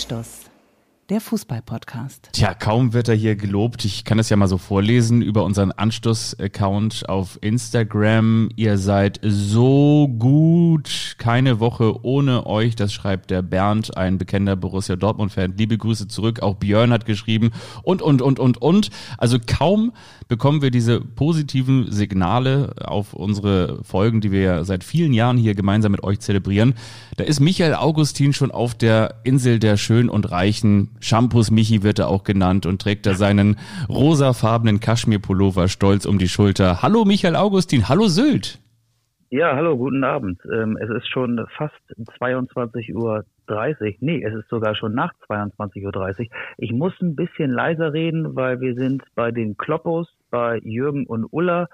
[0.00, 0.49] Anstoß,
[1.10, 2.30] der Fußball-Podcast.
[2.32, 3.84] Tja, kaum wird er hier gelobt.
[3.84, 8.48] Ich kann das ja mal so vorlesen über unseren Anstoß-Account auf Instagram.
[8.54, 11.16] Ihr seid so gut.
[11.18, 12.76] Keine Woche ohne euch.
[12.76, 15.54] Das schreibt der Bernd, ein bekennender Borussia Dortmund-Fan.
[15.56, 16.42] Liebe Grüße zurück.
[16.42, 17.50] Auch Björn hat geschrieben.
[17.82, 18.90] Und, und, und, und, und.
[19.18, 19.92] Also kaum
[20.28, 25.56] bekommen wir diese positiven Signale auf unsere Folgen, die wir ja seit vielen Jahren hier
[25.56, 26.74] gemeinsam mit euch zelebrieren.
[27.16, 31.98] Da ist Michael Augustin schon auf der Insel der Schön und Reichen Shampoos Michi wird
[31.98, 33.56] er auch genannt und trägt da seinen
[33.88, 36.82] rosafarbenen Kaschmirpullover stolz um die Schulter.
[36.82, 38.58] Hallo Michael Augustin, hallo Sylt.
[39.32, 40.40] Ja, hallo, guten Abend.
[40.52, 41.80] Ähm, es ist schon fast
[42.18, 43.98] 22 Uhr 30.
[44.00, 46.26] Nee, es ist sogar schon nach 22.30 Uhr.
[46.58, 51.26] Ich muss ein bisschen leiser reden, weil wir sind bei den Kloppos, bei Jürgen und
[51.30, 51.68] Ulla.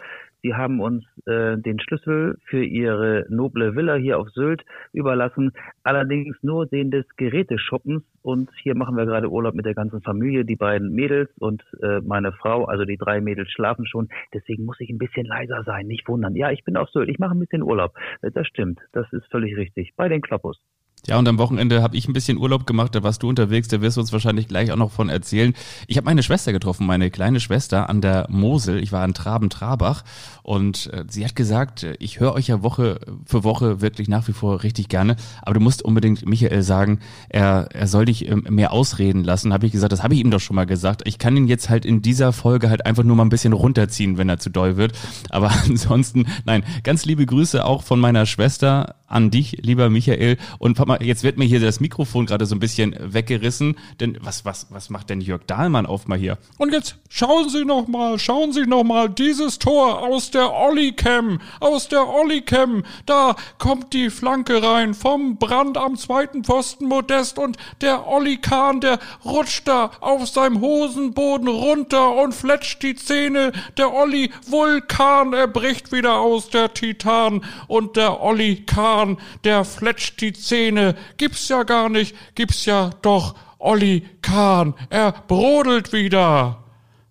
[0.47, 5.51] Sie haben uns äh, den Schlüssel für ihre noble Villa hier auf Sylt überlassen,
[5.83, 8.05] allerdings nur den des Geräteschuppens.
[8.23, 12.01] Und hier machen wir gerade Urlaub mit der ganzen Familie, die beiden Mädels und äh,
[12.01, 14.09] meine Frau, also die drei Mädels schlafen schon.
[14.33, 16.37] Deswegen muss ich ein bisschen leiser sein, nicht wundern.
[16.37, 17.95] Ja, ich bin auf Sylt, ich mache ein bisschen Urlaub.
[18.23, 19.95] Das stimmt, das ist völlig richtig.
[19.97, 20.61] Bei den Kloppos.
[21.07, 23.81] Ja, und am Wochenende habe ich ein bisschen Urlaub gemacht, da warst du unterwegs, da
[23.81, 25.55] wirst du uns wahrscheinlich gleich auch noch von erzählen.
[25.87, 28.83] Ich habe meine Schwester getroffen, meine kleine Schwester an der Mosel.
[28.83, 30.03] Ich war in Traben-Trabach
[30.43, 34.27] und äh, sie hat gesagt, äh, ich höre euch ja Woche für Woche wirklich nach
[34.27, 36.99] wie vor richtig gerne, aber du musst unbedingt Michael sagen,
[37.29, 39.53] er, er soll dich ähm, mehr ausreden lassen.
[39.53, 41.03] Habe ich gesagt, das habe ich ihm doch schon mal gesagt.
[41.07, 44.19] Ich kann ihn jetzt halt in dieser Folge halt einfach nur mal ein bisschen runterziehen,
[44.19, 44.93] wenn er zu doll wird.
[45.31, 50.37] Aber ansonsten, nein, ganz liebe Grüße auch von meiner Schwester an dich, lieber Michael.
[50.59, 54.45] Und Papa, jetzt wird mir hier das Mikrofon gerade so ein bisschen weggerissen, denn was,
[54.45, 56.39] was, was macht denn Jörg Dahlmann auf mal hier?
[56.59, 61.41] Und jetzt schauen Sie noch mal, schauen Sie noch mal dieses Tor aus der Olli-Cam,
[61.61, 62.85] aus der Olli-Cam.
[63.07, 68.81] Da kommt die Flanke rein vom Brand am zweiten Pfosten Modest und der Olli Kahn,
[68.81, 73.53] der rutscht da auf seinem Hosenboden runter und fletscht die Zähne.
[73.77, 80.21] Der Olli Vulkan, er bricht wieder aus der Titan und der Olli Kahn, der fletscht
[80.21, 80.86] die Zähne
[81.17, 83.35] gibt's ja gar nicht, gibt's ja doch.
[83.59, 86.59] Olli Kahn, er brodelt wieder.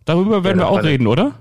[0.06, 1.34] Darüber werden ja, wir auch reden, oder?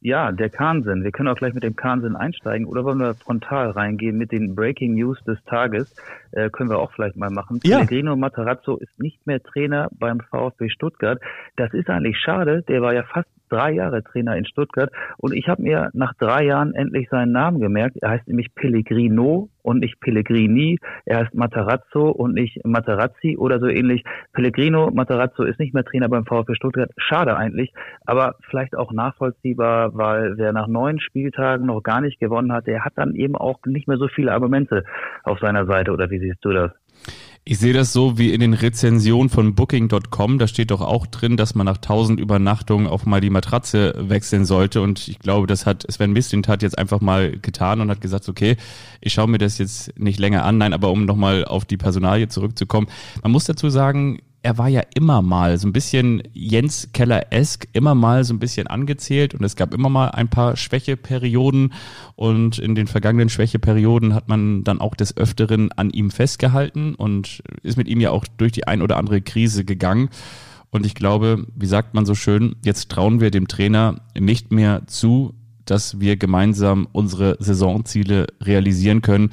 [0.00, 1.04] Ja, der Kahnsinn.
[1.04, 4.54] Wir können auch gleich mit dem Kahnsinn einsteigen oder wollen wir frontal reingehen mit den
[4.54, 5.94] Breaking News des Tages?
[6.36, 7.60] Äh, können wir auch vielleicht mal machen.
[7.64, 7.78] Ja.
[7.78, 11.18] Pellegrino Matarazzo ist nicht mehr Trainer beim VfB Stuttgart.
[11.56, 12.62] Das ist eigentlich schade.
[12.68, 16.44] Der war ja fast drei Jahre Trainer in Stuttgart und ich habe mir nach drei
[16.44, 17.96] Jahren endlich seinen Namen gemerkt.
[18.00, 20.78] Er heißt nämlich Pellegrino und nicht Pellegrini.
[21.04, 24.04] Er heißt Matarazzo und nicht Materazzi oder so ähnlich.
[24.32, 26.90] Pellegrino Matarazzo ist nicht mehr Trainer beim VfB Stuttgart.
[26.96, 27.72] Schade eigentlich,
[28.04, 32.84] aber vielleicht auch nachvollziehbar, weil wer nach neun Spieltagen noch gar nicht gewonnen hat, der
[32.84, 34.84] hat dann eben auch nicht mehr so viele Argumente
[35.24, 35.92] auf seiner Seite.
[35.92, 36.70] Oder wie siehst du das?
[37.48, 40.40] Ich sehe das so wie in den Rezensionen von Booking.com.
[40.40, 44.44] Da steht doch auch drin, dass man nach 1000 Übernachtungen auch mal die Matratze wechseln
[44.44, 44.80] sollte.
[44.80, 48.28] Und ich glaube, das hat Sven Mislint hat jetzt einfach mal getan und hat gesagt,
[48.28, 48.56] okay,
[49.00, 50.58] ich schaue mir das jetzt nicht länger an.
[50.58, 52.88] Nein, aber um nochmal auf die Personalie zurückzukommen.
[53.22, 57.96] Man muss dazu sagen, er war ja immer mal so ein bisschen Jens Keller-esk, immer
[57.96, 61.72] mal so ein bisschen angezählt und es gab immer mal ein paar Schwächeperioden
[62.14, 67.42] und in den vergangenen Schwächeperioden hat man dann auch des Öfteren an ihm festgehalten und
[67.64, 70.10] ist mit ihm ja auch durch die ein oder andere Krise gegangen.
[70.70, 74.86] Und ich glaube, wie sagt man so schön, jetzt trauen wir dem Trainer nicht mehr
[74.86, 79.30] zu, dass wir gemeinsam unsere Saisonziele realisieren können.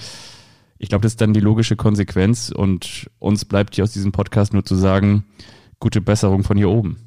[0.84, 4.54] Ich glaube, das ist dann die logische Konsequenz und uns bleibt hier aus diesem Podcast
[4.54, 5.24] nur zu sagen,
[5.80, 6.98] gute Besserung von hier oben.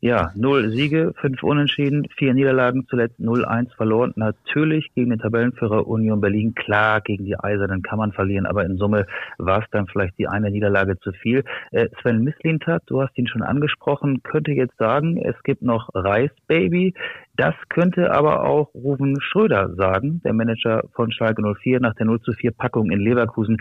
[0.00, 4.14] Ja, null Siege, fünf Unentschieden, vier Niederlagen, zuletzt 0-1 verloren.
[4.16, 8.78] Natürlich gegen den Tabellenführer Union Berlin, klar, gegen die Eisernen kann man verlieren, aber in
[8.78, 9.06] Summe
[9.36, 11.44] war es dann vielleicht die eine Niederlage zu viel.
[11.72, 16.30] Äh, Sven Mislintat, du hast ihn schon angesprochen, könnte jetzt sagen, es gibt noch Reis
[16.46, 16.94] Baby.
[17.38, 22.20] Das könnte aber auch Ruven Schröder sagen, der Manager von Schalke 04 nach der 0
[22.20, 23.58] zu 4 Packung in Leverkusen.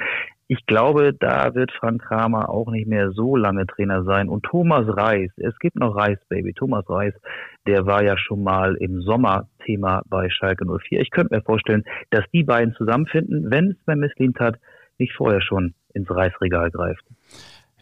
[0.48, 4.30] Ich glaube, da wird Frank Kramer auch nicht mehr so lange Trainer sein.
[4.30, 6.54] Und Thomas Reis, es gibt noch Reis, Baby.
[6.54, 7.14] Thomas Reis,
[7.68, 11.00] der war ja schon mal im Sommer Thema bei Schalke 04.
[11.00, 14.58] Ich könnte mir vorstellen, dass die beiden zusammenfinden, wenn es bei Misslint hat,
[14.98, 17.06] nicht vorher schon ins Reisregal greift.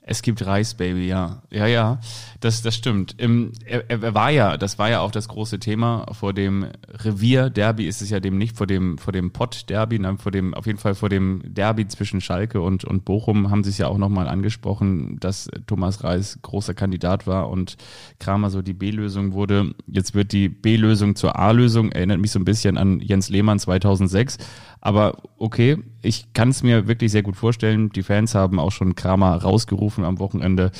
[0.07, 1.41] Es gibt Reis, Baby, ja.
[1.49, 1.99] Ja, ja,
[2.39, 3.15] das, das stimmt.
[3.17, 6.67] Im, er, er war ja, das war ja auch das große Thema vor dem
[7.03, 10.67] Revier-Derby ist es ja dem nicht, vor dem, vor dem Pott-Derby, nein, vor dem, auf
[10.67, 13.97] jeden Fall vor dem Derby zwischen Schalke und, und Bochum haben sie es ja auch
[13.97, 17.75] nochmal angesprochen, dass Thomas Reis großer Kandidat war und
[18.19, 19.73] Kramer so die B-Lösung wurde.
[19.87, 24.37] Jetzt wird die B-Lösung zur A-Lösung, erinnert mich so ein bisschen an Jens Lehmann 2006.
[24.81, 27.89] Aber okay, ich kann es mir wirklich sehr gut vorstellen.
[27.89, 30.71] Die Fans haben auch schon Kramer rausgerufen am Wochenende.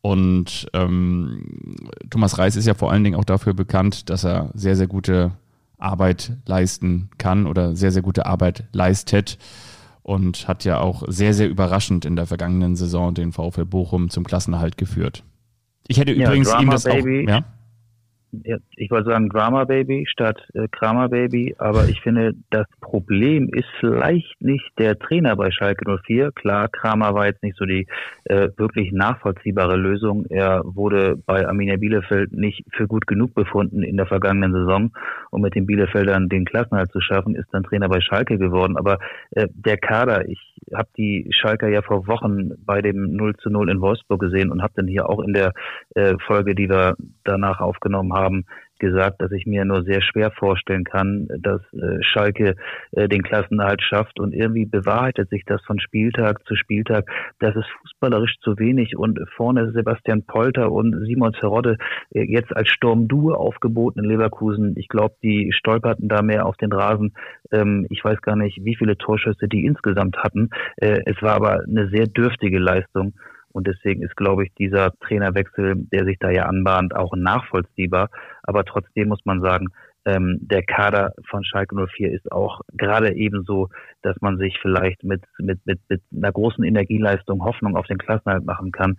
[0.00, 4.76] Und ähm, Thomas Reis ist ja vor allen Dingen auch dafür bekannt, dass er sehr,
[4.76, 5.32] sehr gute
[5.78, 9.38] Arbeit leisten kann oder sehr, sehr gute Arbeit leistet
[10.02, 14.24] und hat ja auch sehr, sehr überraschend in der vergangenen Saison den VfL Bochum zum
[14.24, 15.24] Klassenerhalt geführt.
[15.88, 17.24] Ich hätte ja, übrigens ihm das Baby.
[17.24, 17.28] auch.
[17.28, 17.44] Ja?
[18.76, 23.68] Ich wollte sagen Drama Baby statt äh, Kramer Baby, aber ich finde, das Problem ist
[23.80, 26.32] vielleicht nicht der Trainer bei Schalke 04.
[26.32, 27.86] Klar, Kramer war jetzt nicht so die
[28.24, 30.26] äh, wirklich nachvollziehbare Lösung.
[30.26, 34.92] Er wurde bei Arminia Bielefeld nicht für gut genug befunden in der vergangenen Saison,
[35.30, 38.76] um mit den Bielefeldern den Klassenhalt zu schaffen, ist dann Trainer bei Schalke geworden.
[38.76, 38.98] Aber
[39.30, 43.70] äh, der Kader, ich habe die Schalker ja vor Wochen bei dem 0 zu 0
[43.70, 45.52] in Wolfsburg gesehen und habe dann hier auch in der
[45.94, 48.46] äh, Folge, die wir danach aufgenommen haben,
[48.78, 52.56] gesagt, dass ich mir nur sehr schwer vorstellen kann, dass äh, Schalke
[52.92, 57.08] äh, den Klassenerhalt schafft und irgendwie bewahrheitet sich das von Spieltag zu Spieltag.
[57.38, 61.76] Das ist fußballerisch zu wenig und vorne Sebastian Polter und Simon Zerodde
[62.14, 64.74] äh, jetzt als Sturmduo aufgeboten in Leverkusen.
[64.76, 67.14] Ich glaube, die stolperten da mehr auf den Rasen.
[67.52, 70.50] Ähm, ich weiß gar nicht, wie viele Torschüsse die insgesamt hatten.
[70.76, 73.14] Äh, es war aber eine sehr dürftige Leistung.
[73.56, 78.10] Und deswegen ist, glaube ich, dieser Trainerwechsel, der sich da ja anbahnt, auch nachvollziehbar.
[78.42, 79.68] Aber trotzdem muss man sagen,
[80.04, 83.70] ähm, der Kader von Schalke 04 ist auch gerade ebenso,
[84.02, 88.44] dass man sich vielleicht mit, mit, mit, mit einer großen Energieleistung Hoffnung auf den Klassenhalt
[88.44, 88.98] machen kann.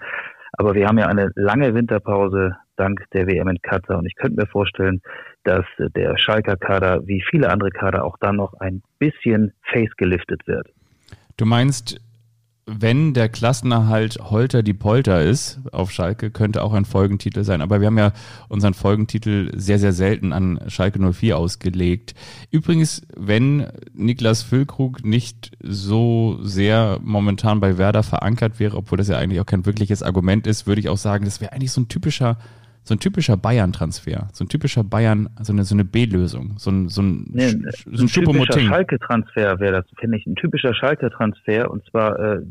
[0.53, 4.41] Aber wir haben ja eine lange Winterpause dank der WM in Katar und ich könnte
[4.41, 5.01] mir vorstellen,
[5.43, 10.47] dass der Schalker Kader wie viele andere Kader auch dann noch ein bisschen face geliftet
[10.47, 10.67] wird.
[11.37, 12.01] Du meinst,
[12.69, 17.61] wenn der Klassenerhalt Holter die Polter ist auf Schalke, könnte auch ein Folgentitel sein.
[17.61, 18.11] Aber wir haben ja
[18.49, 22.13] unseren Folgentitel sehr, sehr selten an Schalke 04 ausgelegt.
[22.51, 29.17] Übrigens, wenn Niklas Füllkrug nicht so sehr momentan bei Werder verankert wäre, obwohl das ja
[29.17, 31.87] eigentlich auch kein wirkliches Argument ist, würde ich auch sagen, das wäre eigentlich so ein
[31.87, 32.37] typischer
[32.87, 36.87] so ein typischer Bayern-Transfer, so ein typischer Bayern, so eine, so eine B-Lösung, so ein,
[36.87, 41.69] so ein, nee, so ein, ein typischer Schalke-Transfer wäre das, finde ich, ein typischer Schalke-Transfer
[41.69, 42.41] und zwar äh,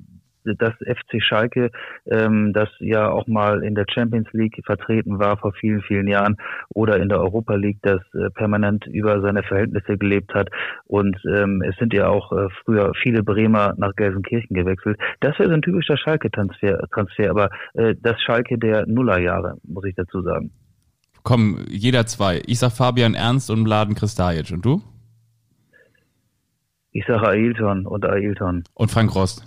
[0.59, 1.71] das FC Schalke,
[2.07, 6.37] ähm, das ja auch mal in der Champions League vertreten war vor vielen, vielen Jahren
[6.75, 10.49] oder in der Europa League, das äh, permanent über seine Verhältnisse gelebt hat.
[10.87, 14.99] Und ähm, es sind ja auch äh, früher viele Bremer nach Gelsenkirchen gewechselt.
[15.21, 19.95] Das wäre so ein typischer Schalke-Transfer, Transfer, aber äh, das Schalke der Nullerjahre, muss ich
[19.95, 20.51] dazu sagen.
[21.23, 22.41] Komm, jeder zwei.
[22.47, 24.53] Ich sag Fabian Ernst und Mladen Kristajic.
[24.53, 24.81] Und du?
[26.93, 28.63] Ich sage Ailton und Ailton.
[28.75, 29.45] Und Frank Rost.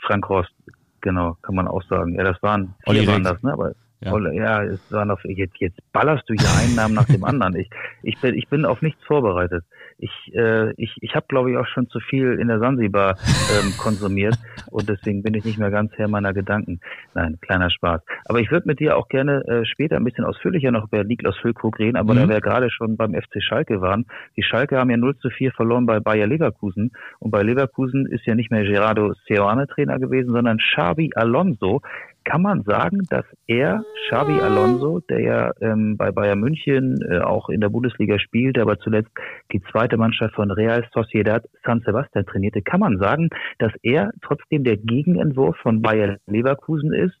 [0.00, 0.52] Frank Rost,
[1.00, 2.14] genau, kann man auch sagen.
[2.14, 3.52] Ja, das waren, vier waren das, ne?
[3.52, 4.16] Aber ja.
[4.32, 7.56] ja, es waren auf, jetzt, jetzt ballerst du hier einen Namen nach dem anderen.
[7.56, 7.68] Ich,
[8.02, 9.64] ich bin, ich bin auf nichts vorbereitet.
[9.98, 13.18] Ich, äh, ich, ich habe, glaube ich, auch schon zu viel in der Sansibar
[13.52, 14.36] ähm, konsumiert
[14.70, 16.80] und deswegen bin ich nicht mehr ganz Herr meiner Gedanken.
[17.14, 18.00] Nein, kleiner Spaß.
[18.26, 21.36] Aber ich würde mit dir auch gerne äh, später ein bisschen ausführlicher noch über Niklas
[21.38, 22.18] Füllkrug reden, aber mhm.
[22.18, 24.06] da wir gerade schon beim FC Schalke waren,
[24.36, 28.24] die Schalke haben ja 0 zu 4 verloren bei Bayer Leverkusen und bei Leverkusen ist
[28.26, 31.82] ja nicht mehr Gerardo Seoane Trainer gewesen, sondern Xavi Alonso,
[32.28, 37.48] kann man sagen, dass er, Xavi Alonso, der ja ähm, bei Bayern München äh, auch
[37.48, 39.10] in der Bundesliga spielt, aber zuletzt
[39.50, 44.62] die zweite Mannschaft von Real Sociedad San Sebastian trainierte, kann man sagen, dass er trotzdem
[44.62, 47.16] der Gegenentwurf von Bayer Leverkusen ist?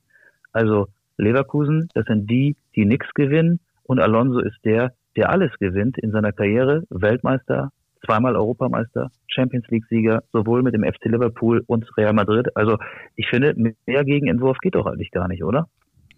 [0.52, 5.96] Also Leverkusen, das sind die, die nichts gewinnen und Alonso ist der, der alles gewinnt
[5.96, 7.70] in seiner Karriere, Weltmeister,
[8.04, 12.48] zweimal Europameister, Champions League-Sieger, sowohl mit dem FC Liverpool und Real Madrid.
[12.56, 12.78] Also
[13.16, 13.54] ich finde,
[13.86, 15.68] mehr Gegenentwurf geht doch eigentlich gar nicht, oder?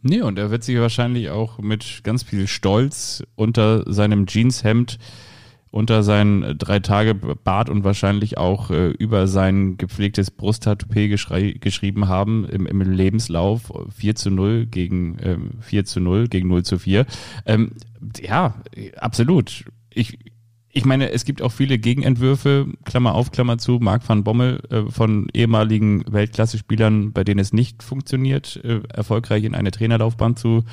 [0.03, 4.99] Nee, und er wird sich wahrscheinlich auch mit ganz viel Stolz unter seinem Jeanshemd,
[5.71, 12.45] unter sein drei Tage Bart und wahrscheinlich auch äh, über sein gepflegtes Brusttattoo geschrieben haben
[12.47, 17.07] im, im, Lebenslauf 4 zu 0 gegen ähm, 4 zu 0 gegen 0 zu 4.
[17.47, 17.73] Ähm,
[18.21, 18.55] ja,
[18.97, 19.65] absolut.
[19.93, 20.19] Ich,
[20.73, 24.91] ich meine, es gibt auch viele Gegenentwürfe, Klammer auf, Klammer zu, Marc van Bommel äh,
[24.91, 30.65] von ehemaligen Weltklasse-Spielern, bei denen es nicht funktioniert, äh, erfolgreich in eine Trainerlaufbahn zu,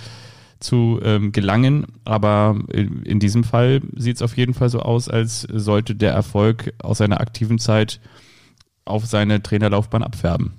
[0.59, 1.87] zu ähm, gelangen.
[2.05, 6.11] Aber in, in diesem Fall sieht es auf jeden Fall so aus, als sollte der
[6.11, 7.99] Erfolg aus seiner aktiven Zeit
[8.85, 10.53] auf seine Trainerlaufbahn abfärben.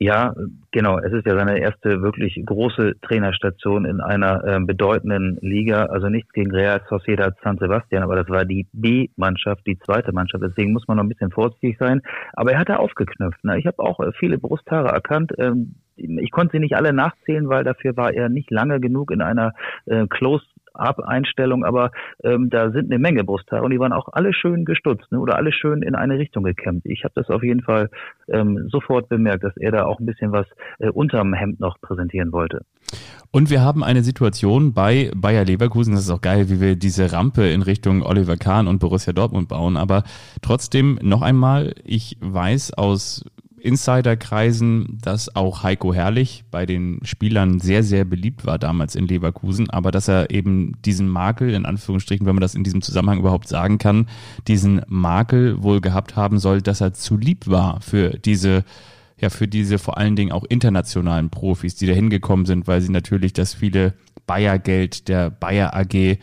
[0.00, 0.32] Ja,
[0.70, 0.98] genau.
[0.98, 5.86] Es ist ja seine erste wirklich große Trainerstation in einer äh, bedeutenden Liga.
[5.86, 10.44] Also nichts gegen Real Sociedad San Sebastian, aber das war die B-Mannschaft, die zweite Mannschaft.
[10.44, 12.00] Deswegen muss man noch ein bisschen vorsichtig sein.
[12.34, 13.42] Aber er hatte aufgeknüpft.
[13.42, 13.58] Ne?
[13.58, 15.32] Ich habe auch äh, viele Brusthaare erkannt.
[15.36, 19.20] Ähm, ich konnte sie nicht alle nachzählen, weil dafür war er nicht lange genug in
[19.20, 19.52] einer
[19.86, 20.44] äh, Close
[20.78, 21.90] Ab-Einstellung, aber
[22.22, 25.36] ähm, da sind eine Menge Brusthaare und die waren auch alle schön gestutzt ne, oder
[25.36, 26.82] alle schön in eine Richtung gekämmt.
[26.84, 27.90] Ich habe das auf jeden Fall
[28.28, 30.46] ähm, sofort bemerkt, dass er da auch ein bisschen was
[30.78, 32.62] äh, unterm Hemd noch präsentieren wollte.
[33.30, 37.12] Und wir haben eine Situation bei Bayer Leverkusen, das ist auch geil, wie wir diese
[37.12, 40.02] Rampe in Richtung Oliver Kahn und Borussia Dortmund bauen, aber
[40.40, 43.24] trotzdem noch einmal, ich weiß aus
[43.60, 49.70] Insiderkreisen, dass auch Heiko Herrlich bei den Spielern sehr, sehr beliebt war damals in Leverkusen,
[49.70, 53.48] aber dass er eben diesen Makel, in Anführungsstrichen, wenn man das in diesem Zusammenhang überhaupt
[53.48, 54.06] sagen kann,
[54.46, 58.64] diesen Makel wohl gehabt haben soll, dass er zu lieb war für diese
[59.20, 62.92] ja, für diese vor allen Dingen auch internationalen Profis, die da hingekommen sind, weil sie
[62.92, 63.94] natürlich das viele
[64.26, 66.18] Bayer-Geld der Bayer AG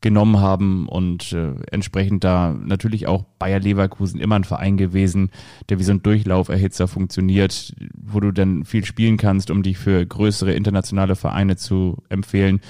[0.00, 5.30] genommen haben und äh, entsprechend da natürlich auch Bayer Leverkusen immer ein Verein gewesen,
[5.68, 10.04] der wie so ein Durchlauferhitzer funktioniert, wo du dann viel spielen kannst, um dich für
[10.04, 12.60] größere internationale Vereine zu empfehlen.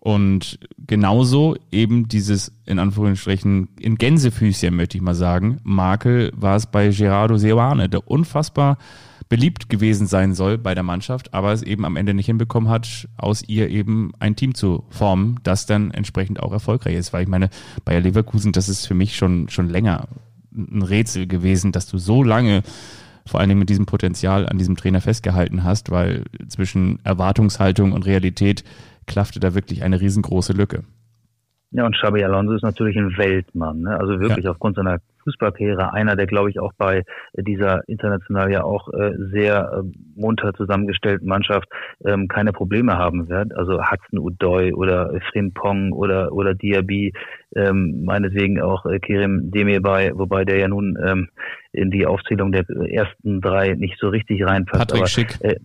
[0.00, 6.66] Und genauso eben dieses, in Anführungsstrichen, in Gänsefüßchen möchte ich mal sagen, Makel war es
[6.66, 8.76] bei Gerardo Seoane, der unfassbar
[9.34, 13.08] beliebt gewesen sein soll bei der Mannschaft, aber es eben am Ende nicht hinbekommen hat,
[13.16, 17.12] aus ihr eben ein Team zu formen, das dann entsprechend auch erfolgreich ist.
[17.12, 17.50] Weil ich meine,
[17.84, 20.06] Bayer Leverkusen, das ist für mich schon, schon länger
[20.54, 22.62] ein Rätsel gewesen, dass du so lange
[23.26, 28.06] vor allen Dingen mit diesem Potenzial an diesem Trainer festgehalten hast, weil zwischen Erwartungshaltung und
[28.06, 28.62] Realität
[29.06, 30.84] klaffte da wirklich eine riesengroße Lücke.
[31.72, 33.80] Ja, und Xabi Alonso ist natürlich ein Weltmann.
[33.80, 33.98] Ne?
[33.98, 34.52] Also wirklich ja.
[34.52, 37.02] aufgrund seiner Fußballkarriere einer, der glaube ich auch bei
[37.36, 39.82] dieser international ja auch äh, sehr äh,
[40.14, 41.68] munter zusammengestellten Mannschaft
[42.04, 43.54] ähm, keine Probleme haben wird.
[43.56, 47.12] Also Hudson Udoy oder Frimpong oder oder Diaby,
[47.56, 51.28] ähm, meinetwegen auch äh, Kerem Demirbay, wobei der ja nun ähm,
[51.72, 54.88] in die Aufzählung der ersten drei nicht so richtig reinpasst.
[54.88, 55.36] Patrick aber, Schick.
[55.40, 55.56] Äh,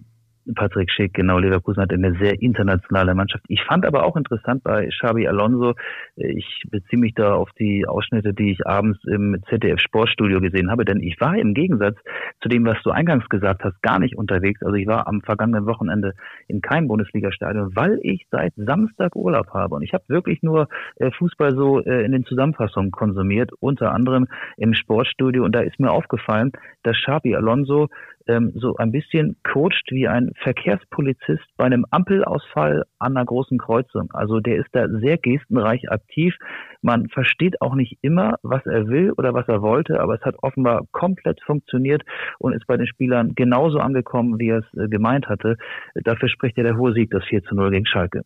[0.55, 3.43] Patrick Schick, genau, Leverkusen hat eine sehr internationale Mannschaft.
[3.47, 5.73] Ich fand aber auch interessant bei Xabi Alonso,
[6.15, 10.85] ich beziehe mich da auf die Ausschnitte, die ich abends im ZDF Sportstudio gesehen habe,
[10.85, 11.97] denn ich war im Gegensatz
[12.41, 14.61] zu dem, was du eingangs gesagt hast, gar nicht unterwegs.
[14.63, 16.13] Also ich war am vergangenen Wochenende
[16.47, 21.11] in keinem Bundesligastadion, weil ich seit Samstag Urlaub habe und ich habe wirklich nur äh,
[21.11, 24.27] Fußball so äh, in den Zusammenfassungen konsumiert, unter anderem
[24.57, 26.51] im Sportstudio und da ist mir aufgefallen,
[26.83, 27.87] dass Xabi Alonso
[28.27, 34.09] ähm, so ein bisschen coacht wie ein Verkehrspolizist bei einem Ampelausfall an einer großen Kreuzung.
[34.13, 36.35] Also der ist da sehr gestenreich aktiv.
[36.81, 40.35] Man versteht auch nicht immer, was er will oder was er wollte, aber es hat
[40.41, 42.03] offenbar komplett funktioniert
[42.37, 45.57] und ist bei den Spielern genauso angekommen, wie er es äh, gemeint hatte.
[45.95, 48.23] Dafür spricht ja der hohe Sieg, das 4 zu 0 gegen Schalke.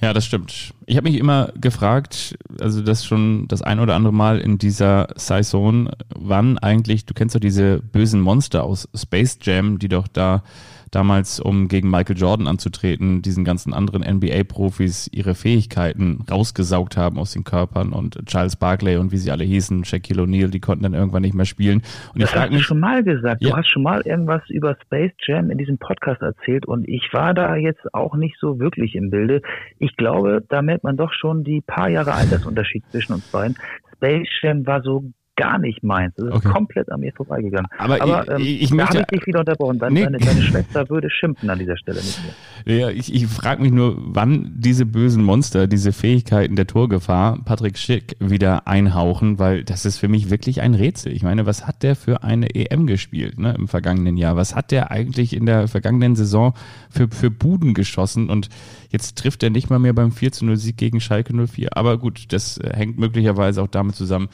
[0.00, 0.74] Ja, das stimmt.
[0.84, 5.08] Ich habe mich immer gefragt, also das schon das ein oder andere Mal in dieser
[5.16, 10.42] Saison, wann eigentlich, du kennst doch diese bösen Monster aus Space Jam, die doch da
[10.90, 17.32] damals, um gegen Michael Jordan anzutreten, diesen ganzen anderen NBA-Profis ihre Fähigkeiten rausgesaugt haben aus
[17.32, 20.94] den Körpern und Charles Barkley und wie sie alle hießen, Shaquille O'Neal, die konnten dann
[20.94, 21.82] irgendwann nicht mehr spielen.
[22.14, 23.42] Und das ich hast mich, du schon mal gesagt.
[23.42, 23.50] Ja.
[23.50, 27.34] Du hast schon mal irgendwas über Space Jam in diesem Podcast erzählt und ich war
[27.34, 29.42] da jetzt auch nicht so wirklich im Bilde.
[29.78, 33.56] Ich glaube, da merkt man doch schon die paar Jahre Altersunterschied zwischen uns beiden.
[33.96, 36.14] Space Jam war so gar nicht meins.
[36.16, 36.48] Das ist okay.
[36.48, 37.68] komplett an mir vorbeigegangen.
[37.78, 39.78] Aber, Aber ähm, ich, ich habe ich dich wieder unterbrochen.
[39.78, 40.04] Deine, nee.
[40.04, 42.20] deine, deine, Schwester würde schimpfen an dieser Stelle nicht
[42.64, 42.78] mehr.
[42.78, 47.78] Ja, ich, ich frage mich nur, wann diese bösen Monster, diese Fähigkeiten der Torgefahr Patrick
[47.78, 51.12] Schick wieder einhauchen, weil das ist für mich wirklich ein Rätsel.
[51.12, 54.36] Ich meine, was hat der für eine EM gespielt ne, im vergangenen Jahr?
[54.36, 56.54] Was hat der eigentlich in der vergangenen Saison
[56.90, 58.30] für, für Buden geschossen?
[58.30, 58.48] Und
[58.90, 61.76] jetzt trifft er nicht mal mehr beim 4 zu 0 Sieg gegen Schalke 04.
[61.76, 64.28] Aber gut, das hängt möglicherweise auch damit zusammen,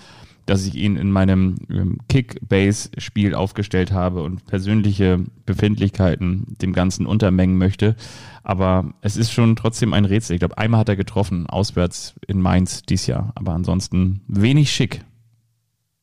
[0.47, 7.59] dass ich ihn in meinem ähm, Kick-Base-Spiel aufgestellt habe und persönliche Befindlichkeiten dem Ganzen untermengen
[7.59, 7.97] möchte.
[8.43, 10.35] Aber es ist schon trotzdem ein Rätsel.
[10.35, 13.33] Ich glaube, einmal hat er getroffen, auswärts in Mainz dieses Jahr.
[13.35, 15.05] Aber ansonsten wenig schick.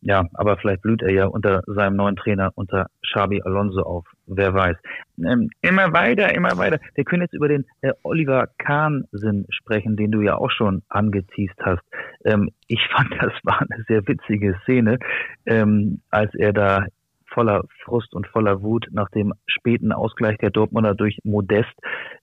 [0.01, 4.05] Ja, aber vielleicht blüht er ja unter seinem neuen Trainer, unter Xabi Alonso auf.
[4.31, 4.77] Wer weiß.
[5.25, 6.79] Ähm, immer weiter, immer weiter.
[6.93, 11.59] Wir können jetzt über den äh, Oliver Kahn-Sinn sprechen, den du ja auch schon angeteased
[11.61, 11.81] hast.
[12.23, 14.99] Ähm, ich fand, das war eine sehr witzige Szene,
[15.45, 16.85] ähm, als er da
[17.33, 21.73] voller Frust und voller Wut nach dem späten Ausgleich der Dortmunder durch Modest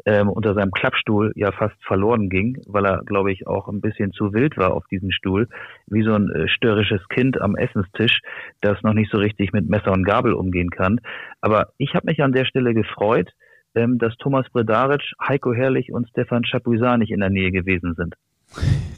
[0.05, 4.13] ähm, unter seinem Klappstuhl ja fast verloren ging, weil er, glaube ich, auch ein bisschen
[4.13, 5.49] zu wild war auf diesem Stuhl,
[5.87, 8.21] wie so ein äh, störrisches Kind am Essenstisch,
[8.61, 11.01] das noch nicht so richtig mit Messer und Gabel umgehen kann.
[11.41, 13.31] Aber ich habe mich an der Stelle gefreut,
[13.75, 18.15] ähm, dass Thomas Bredaric, Heiko Herrlich und Stefan Chapuisat nicht in der Nähe gewesen sind.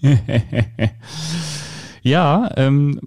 [2.09, 2.99] Ja, ähm,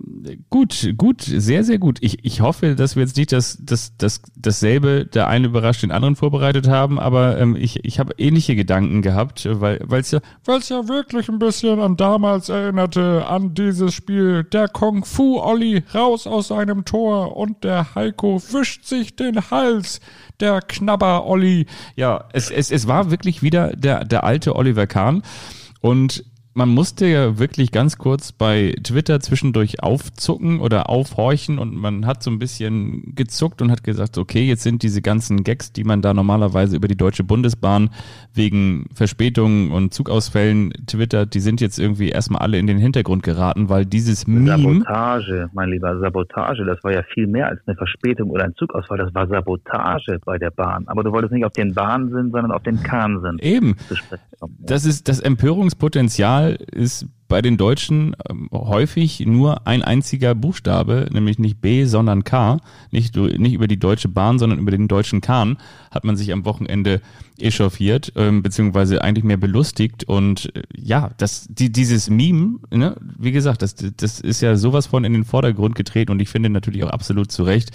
[0.51, 1.97] gut, gut, sehr, sehr gut.
[2.01, 5.91] Ich, ich hoffe, dass wir jetzt nicht das, das, das, dasselbe, der eine überrascht den
[5.91, 10.69] anderen vorbereitet haben, aber ähm, ich, ich habe ähnliche Gedanken gehabt, weil es ja, weil's
[10.69, 14.43] ja wirklich ein bisschen an damals erinnerte, an dieses Spiel.
[14.43, 19.99] Der Kung Fu Olli raus aus seinem Tor und der Heiko wischt sich den Hals.
[20.39, 21.65] Der Knabber Olli.
[21.95, 25.23] Ja, es, es, es war wirklich wieder der, der alte Oliver Kahn.
[25.81, 32.05] Und man musste ja wirklich ganz kurz bei Twitter zwischendurch aufzucken oder aufhorchen und man
[32.05, 35.85] hat so ein bisschen gezuckt und hat gesagt, okay, jetzt sind diese ganzen Gags, die
[35.85, 37.89] man da normalerweise über die Deutsche Bundesbahn
[38.33, 43.69] wegen Verspätungen und Zugausfällen twittert, die sind jetzt irgendwie erstmal alle in den Hintergrund geraten,
[43.69, 44.81] weil dieses Meme...
[44.81, 48.97] Sabotage, mein Lieber, Sabotage, das war ja viel mehr als eine Verspätung oder ein Zugausfall,
[48.97, 50.83] das war Sabotage bei der Bahn.
[50.87, 53.37] Aber du wolltest nicht auf den Bahnsinn, sondern auf den Kahnsinn.
[53.39, 53.77] Eben.
[54.59, 61.07] Das ist das Empörungspotenzial Mal ist bei den Deutschen ähm, häufig nur ein einziger Buchstabe,
[61.11, 62.57] nämlich nicht B, sondern K.
[62.91, 65.57] Nicht, nicht über die Deutsche Bahn, sondern über den deutschen Kahn
[65.91, 66.99] hat man sich am Wochenende
[67.39, 70.03] echauffiert, ähm, beziehungsweise eigentlich mehr belustigt.
[70.03, 74.87] Und äh, ja, das, die, dieses Meme, ne, wie gesagt, das, das ist ja sowas
[74.87, 77.71] von in den Vordergrund getreten und ich finde natürlich auch absolut zu Recht.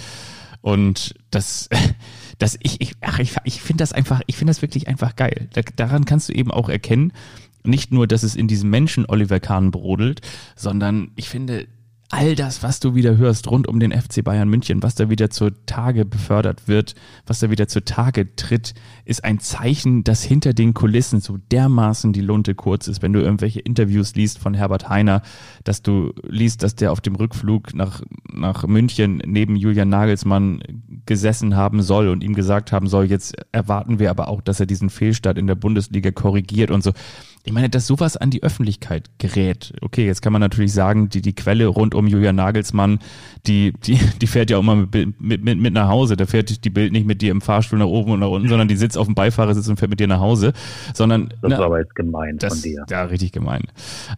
[0.61, 1.69] Und das,
[2.39, 5.49] das ich, ich, ach, ich, ich finde das einfach, ich finde das wirklich einfach geil.
[5.53, 7.13] Da, daran kannst du eben auch erkennen,
[7.67, 10.21] nicht nur, dass es in diesem Menschen Oliver Kahn brodelt,
[10.55, 11.67] sondern ich finde,
[12.11, 15.31] all das, was du wieder hörst rund um den FC Bayern München, was da wieder
[15.31, 16.95] zur Tage befördert wird,
[17.27, 22.13] was da wieder zur Tage tritt, ist ein Zeichen, dass hinter den Kulissen so dermaßen
[22.13, 23.03] die Lunte kurz ist.
[23.03, 25.23] Wenn du irgendwelche Interviews liest von Herbert Heiner,
[25.65, 30.61] dass du liest, dass der auf dem Rückflug nach, nach München neben Julian Nagelsmann
[31.07, 34.67] gesessen haben soll und ihm gesagt haben soll, jetzt erwarten wir aber auch, dass er
[34.67, 36.93] diesen Fehlstart in der Bundesliga korrigiert und so.
[37.47, 39.73] Ich meine, dass sowas an die Öffentlichkeit gerät.
[39.81, 43.01] Okay, jetzt kann man natürlich sagen, die, die Quelle rund um Julian Nagelsmann,
[43.47, 46.17] die, die, die fährt ja auch mal mit, mit, mit, mit nach Hause.
[46.17, 48.69] Da fährt die Bild nicht mit dir im Fahrstuhl nach oben und nach unten, sondern
[48.69, 50.53] die sitzt auf dem Beifahrersitz und fährt mit dir nach Hause.
[50.95, 52.85] Sondern, das na, war aber jetzt gemein das, von dir.
[52.91, 53.63] Ja, richtig gemein.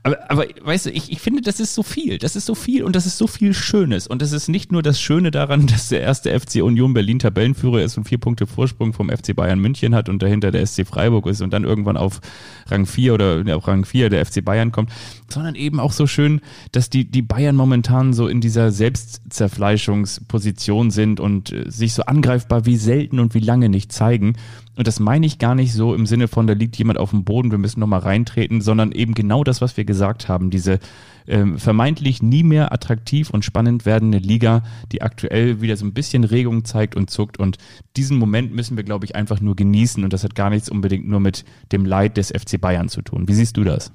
[0.03, 2.19] Aber, aber weißt du, ich, ich finde, das ist so viel.
[2.19, 4.07] Das ist so viel und das ist so viel Schönes.
[4.07, 7.83] Und das ist nicht nur das Schöne daran, dass der erste FC Union Berlin Tabellenführer
[7.83, 11.27] ist und vier Punkte Vorsprung vom FC Bayern München hat und dahinter der SC Freiburg
[11.27, 12.21] ist und dann irgendwann auf
[12.69, 14.91] Rang 4 oder auf Rang 4 der FC Bayern kommt,
[15.29, 16.41] sondern eben auch so schön,
[16.73, 17.68] dass die, die Bayern momentan
[18.13, 23.69] so in dieser Selbstzerfleischungsposition sind und äh, sich so angreifbar wie selten und wie lange
[23.69, 24.35] nicht zeigen.
[24.77, 27.25] Und das meine ich gar nicht so im Sinne von, da liegt jemand auf dem
[27.25, 30.79] Boden, wir müssen nochmal reintreten, sondern eben genau das, was wir gesagt haben, diese
[31.27, 36.25] ähm, vermeintlich nie mehr attraktiv und spannend werdende Liga, die aktuell wieder so ein bisschen
[36.25, 37.39] Regung zeigt und zuckt.
[37.39, 37.59] Und
[37.97, 40.05] diesen Moment müssen wir, glaube ich, einfach nur genießen.
[40.05, 43.29] Und das hat gar nichts unbedingt nur mit dem Leid des FC Bayern zu tun.
[43.29, 43.93] Wie siehst du das?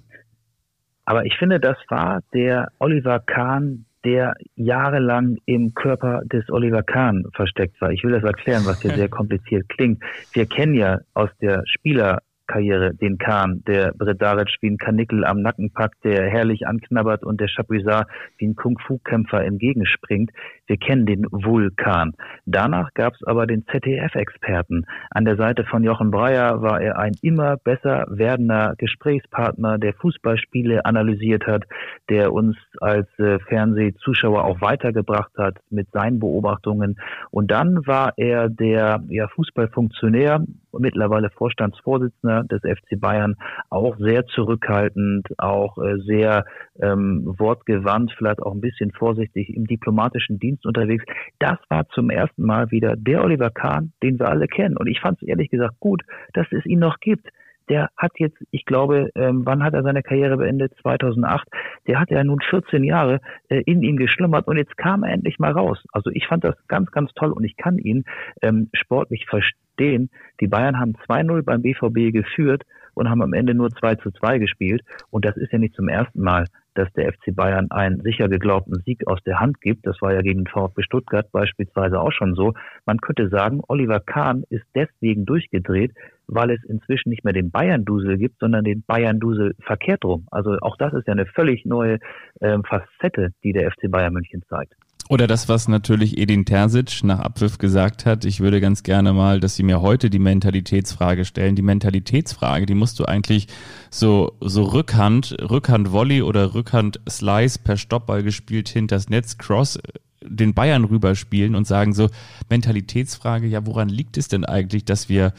[1.06, 7.24] Aber ich finde, das war der Oliver Kahn der jahrelang im Körper des Oliver Kahn
[7.34, 7.92] versteckt war.
[7.92, 10.04] Ich will das erklären, was hier sehr kompliziert klingt.
[10.34, 12.22] Wir kennen ja aus der Spieler
[12.54, 17.42] Karriere, den Kahn, der Bredaric wie ein Kanickel am Nacken packt, der herrlich anknabbert und
[17.42, 20.30] der Chapuisat wie ein Kung-Fu-Kämpfer entgegenspringt.
[20.68, 22.14] Wir kennen den Vulkan.
[22.46, 24.86] Danach gab es aber den ZDF-Experten.
[25.10, 30.86] An der Seite von Jochen Breyer war er ein immer besser werdender Gesprächspartner, der Fußballspiele
[30.86, 31.64] analysiert hat,
[32.10, 36.98] der uns als äh, Fernsehzuschauer auch weitergebracht hat mit seinen Beobachtungen.
[37.32, 43.36] Und dann war er der ja, Fußballfunktionär, mittlerweile Vorstandsvorsitzender des FC Bayern,
[43.70, 46.46] auch sehr zurückhaltend, auch äh, sehr
[46.82, 51.04] ähm, wortgewandt, vielleicht auch ein bisschen vorsichtig im diplomatischen Dienst unterwegs.
[51.40, 54.78] Das war zum ersten Mal wieder der Oliver Kahn, den wir alle kennen.
[54.78, 56.04] Und ich fand es ehrlich gesagt gut,
[56.34, 57.30] dass es ihn noch gibt
[57.70, 60.74] der hat jetzt, ich glaube, ähm, wann hat er seine Karriere beendet?
[60.82, 61.48] 2008.
[61.88, 65.40] Der hat ja nun 14 Jahre äh, in ihm geschlummert und jetzt kam er endlich
[65.40, 65.84] mal raus.
[65.92, 68.06] Also ich fand das ganz, ganz toll und ich kann ihn
[68.42, 70.10] ähm, sportlich verstehen.
[70.40, 74.40] Die Bayern haben 2-0 beim BVB geführt und haben am Ende nur 2 zu 2
[74.40, 74.82] gespielt.
[75.10, 78.82] Und das ist ja nicht zum ersten Mal, dass der FC Bayern einen sicher geglaubten
[78.86, 79.86] Sieg aus der Hand gibt.
[79.86, 82.54] Das war ja gegen VfB Stuttgart beispielsweise auch schon so.
[82.86, 85.94] Man könnte sagen, Oliver Kahn ist deswegen durchgedreht,
[86.28, 90.28] weil es inzwischen nicht mehr den Bayern-Dusel gibt, sondern den Bayern-Dusel verkehrt rum.
[90.32, 92.00] Also auch das ist ja eine völlig neue
[92.40, 94.74] äh, Facette, die der FC Bayern München zeigt.
[95.14, 99.40] Oder das, was natürlich Edin Terzic nach Abpfiff gesagt hat, ich würde ganz gerne mal,
[99.40, 101.56] dass sie mir heute die Mentalitätsfrage stellen.
[101.56, 103.48] Die Mentalitätsfrage, die musst du eigentlich
[103.92, 109.78] so, so Rückhand, Rückhand Volley oder Rückhand Slice per Stoppball gespielt hinters Netz, Cross
[110.24, 112.10] den Bayern rüberspielen und sagen so,
[112.50, 115.34] Mentalitätsfrage, ja, woran liegt es denn eigentlich, dass wir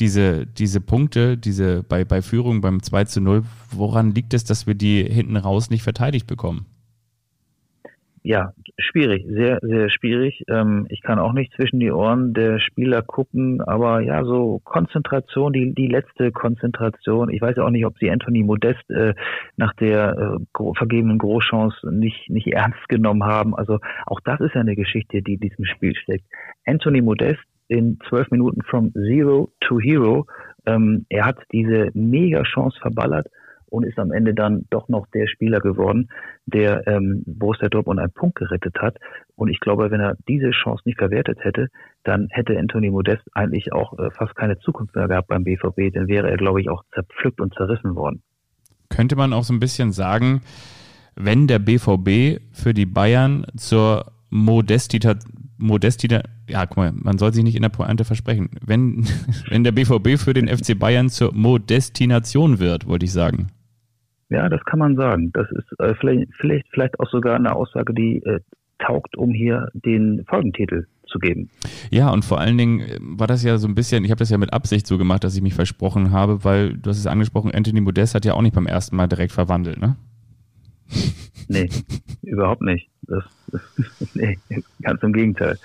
[0.00, 4.66] diese, diese Punkte, diese bei, bei Führung beim 2 zu 0, woran liegt es, dass
[4.66, 6.66] wir die hinten raus nicht verteidigt bekommen?
[8.26, 10.44] Ja, schwierig, sehr, sehr schwierig.
[10.48, 15.52] Ähm, ich kann auch nicht zwischen die Ohren der Spieler gucken, aber ja, so Konzentration,
[15.52, 17.28] die, die letzte Konzentration.
[17.28, 19.12] Ich weiß ja auch nicht, ob sie Anthony Modest äh,
[19.58, 23.54] nach der äh, vergebenen Großchance nicht, nicht ernst genommen haben.
[23.54, 26.24] Also auch das ist ja eine Geschichte, die in diesem Spiel steckt.
[26.64, 30.24] Anthony Modest in zwölf Minuten from Zero to Hero.
[30.64, 33.26] Ähm, er hat diese mega Chance verballert
[33.74, 36.08] und ist am Ende dann doch noch der Spieler geworden,
[36.46, 38.98] der ähm, Borussia Dortmund einen Punkt gerettet hat.
[39.34, 41.68] Und ich glaube, wenn er diese Chance nicht verwertet hätte,
[42.04, 45.92] dann hätte Anthony Modest eigentlich auch äh, fast keine Zukunft mehr gehabt beim BVB.
[45.92, 48.22] Dann wäre er, glaube ich, auch zerpflückt und zerrissen worden.
[48.90, 50.42] Könnte man auch so ein bisschen sagen,
[51.16, 55.16] wenn der BVB für die Bayern zur Modestita
[55.56, 58.50] Modestita, ja, guck mal, man soll sich nicht in der Pointe versprechen.
[58.60, 59.06] Wenn,
[59.48, 63.48] wenn der BVB für den FC Bayern zur Modestination wird, wollte ich sagen.
[64.34, 65.30] Ja, das kann man sagen.
[65.32, 68.40] Das ist äh, vielleicht, vielleicht, vielleicht auch sogar eine Aussage, die äh,
[68.80, 71.50] taugt, um hier den Folgentitel zu geben.
[71.92, 74.30] Ja, und vor allen Dingen äh, war das ja so ein bisschen, ich habe das
[74.30, 77.52] ja mit Absicht so gemacht, dass ich mich versprochen habe, weil du hast es angesprochen,
[77.54, 79.96] Anthony Modest hat ja auch nicht beim ersten Mal direkt verwandelt, ne?
[81.46, 81.68] Nee,
[82.22, 82.88] überhaupt nicht.
[83.02, 83.22] Das,
[84.14, 84.38] nee,
[84.82, 85.58] ganz im Gegenteil.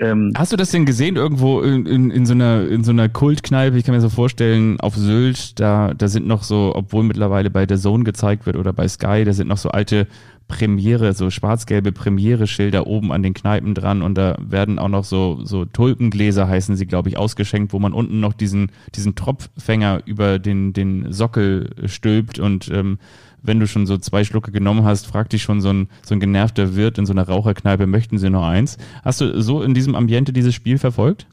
[0.00, 3.08] Ähm, Hast du das denn gesehen irgendwo in, in, in, so einer in so einer
[3.08, 3.76] Kultkneipe?
[3.76, 7.66] Ich kann mir so vorstellen, auf Sylt, da da sind noch so, obwohl mittlerweile bei
[7.66, 10.06] der Zone gezeigt wird oder bei Sky, da sind noch so alte
[10.46, 15.40] Premiere, so schwarz-gelbe Premiere-Schilder oben an den Kneipen dran und da werden auch noch so
[15.44, 20.38] so Tulpengläser heißen sie, glaube ich, ausgeschenkt, wo man unten noch diesen diesen Tropffänger über
[20.38, 22.98] den den Sockel stülpt und ähm,
[23.42, 26.20] wenn du schon so zwei Schlucke genommen hast, fragt dich schon so ein, so ein
[26.20, 28.78] genervter Wirt in so einer Raucherkneipe, möchten sie noch eins?
[29.04, 31.26] Hast du so in diesem Ambiente dieses Spiel verfolgt?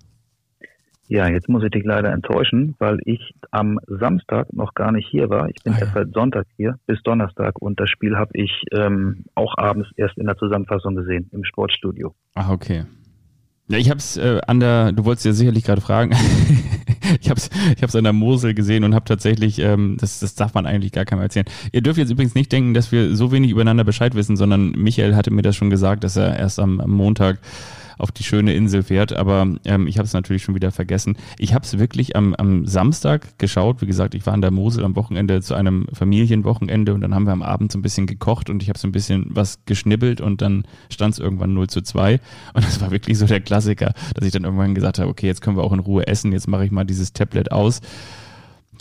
[1.08, 5.30] Ja, jetzt muss ich dich leider enttäuschen, weil ich am Samstag noch gar nicht hier
[5.30, 5.50] war.
[5.50, 9.26] Ich bin ah, erst seit Sonntag hier bis Donnerstag und das Spiel habe ich ähm,
[9.36, 12.16] auch abends erst in der Zusammenfassung gesehen im Sportstudio.
[12.34, 12.86] Ach, okay.
[13.68, 16.12] Ja, ich habe es äh, an der, du wolltest ja sicherlich gerade fragen,
[17.20, 20.36] ich habe es ich hab's an der Mosel gesehen und habe tatsächlich, ähm, das, das
[20.36, 21.48] darf man eigentlich gar keinem erzählen.
[21.72, 25.16] Ihr dürft jetzt übrigens nicht denken, dass wir so wenig übereinander Bescheid wissen, sondern Michael
[25.16, 27.40] hatte mir das schon gesagt, dass er erst am, am Montag
[27.98, 29.14] auf die schöne Insel fährt.
[29.14, 31.18] Aber ähm, ich habe es natürlich schon wieder vergessen.
[31.38, 33.82] Ich habe es wirklich am, am Samstag geschaut.
[33.82, 37.26] Wie gesagt, ich war an der Mosel am Wochenende zu einem Familienwochenende und dann haben
[37.26, 40.22] wir am Abend so ein bisschen gekocht und ich habe so ein bisschen was geschnibbelt
[40.22, 42.20] und dann stand es irgendwann 0 zu 2.
[42.54, 45.42] Und das war wirklich so der Klassiker, dass ich dann irgendwann gesagt habe, okay, jetzt
[45.42, 47.82] können wir auch in Ruhe essen, jetzt mache ich mal dieses Tablet aus.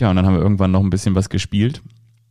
[0.00, 1.82] Ja, und dann haben wir irgendwann noch ein bisschen was gespielt.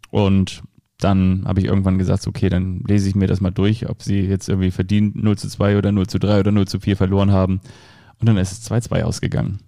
[0.10, 0.64] Und
[1.00, 4.22] dann habe ich irgendwann gesagt, okay, dann lese ich mir das mal durch, ob sie
[4.22, 7.32] jetzt irgendwie verdient 0 zu 2 oder 0 zu 3 oder 0 zu 4 verloren
[7.32, 7.62] haben.
[8.20, 9.60] Und dann ist es 2-2 ausgegangen.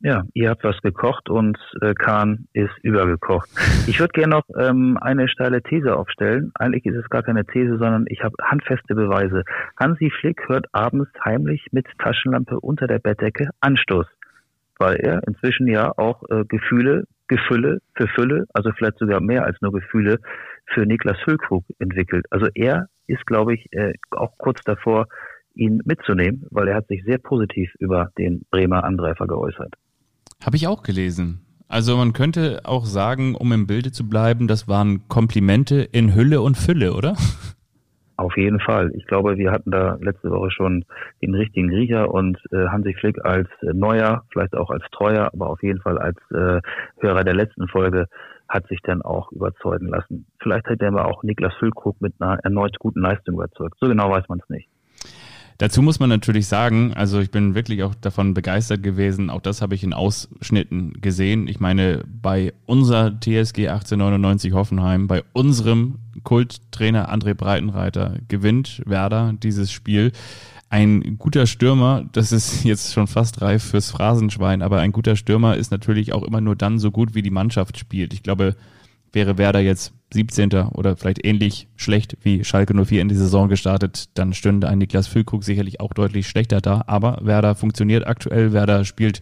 [0.00, 3.48] Ja, ihr habt was gekocht und äh, Kahn ist übergekocht.
[3.88, 6.52] Ich würde gerne noch ähm, eine steile These aufstellen.
[6.54, 9.42] Eigentlich ist es gar keine These, sondern ich habe handfeste Beweise.
[9.76, 14.06] Hansi Flick hört abends heimlich mit Taschenlampe unter der Bettdecke Anstoß,
[14.78, 19.60] weil er inzwischen ja auch äh, Gefühle, Gefülle für Fülle, also vielleicht sogar mehr als
[19.60, 20.20] nur Gefühle
[20.72, 22.26] für Niklas Füllkrug entwickelt.
[22.30, 25.06] Also er ist, glaube ich, äh, auch kurz davor,
[25.54, 29.74] ihn mitzunehmen, weil er hat sich sehr positiv über den Bremer Angreifer geäußert.
[30.44, 31.40] Habe ich auch gelesen.
[31.68, 36.40] Also man könnte auch sagen, um im Bilde zu bleiben, das waren Komplimente in Hülle
[36.40, 37.14] und Fülle, oder?
[38.16, 38.90] Auf jeden Fall.
[38.96, 40.84] Ich glaube, wir hatten da letzte Woche schon
[41.22, 45.50] den richtigen Riecher und äh, Hansi Flick als äh, neuer, vielleicht auch als treuer, aber
[45.50, 46.60] auf jeden Fall als äh,
[47.00, 48.06] Hörer der letzten Folge
[48.48, 50.26] hat sich dann auch überzeugen lassen.
[50.40, 53.76] Vielleicht hat er aber auch Niklas Füllkrug mit einer erneut guten Leistung überzeugt.
[53.80, 54.68] So genau weiß man es nicht.
[55.58, 59.28] Dazu muss man natürlich sagen, also ich bin wirklich auch davon begeistert gewesen.
[59.28, 61.48] Auch das habe ich in Ausschnitten gesehen.
[61.48, 69.72] Ich meine, bei unser TSG 1899 Hoffenheim, bei unserem Kulttrainer André Breitenreiter gewinnt Werder dieses
[69.72, 70.12] Spiel
[70.70, 75.56] ein guter Stürmer, das ist jetzt schon fast reif fürs Phrasenschwein, aber ein guter Stürmer
[75.56, 78.12] ist natürlich auch immer nur dann so gut, wie die Mannschaft spielt.
[78.12, 78.56] Ich glaube,
[79.12, 80.52] wäre Werder jetzt 17.
[80.72, 85.06] oder vielleicht ähnlich schlecht wie Schalke 04 in die Saison gestartet, dann stünde ein Niklas
[85.06, 86.84] Füllkrug sicherlich auch deutlich schlechter da.
[86.86, 89.20] Aber Werder funktioniert aktuell, Werder spielt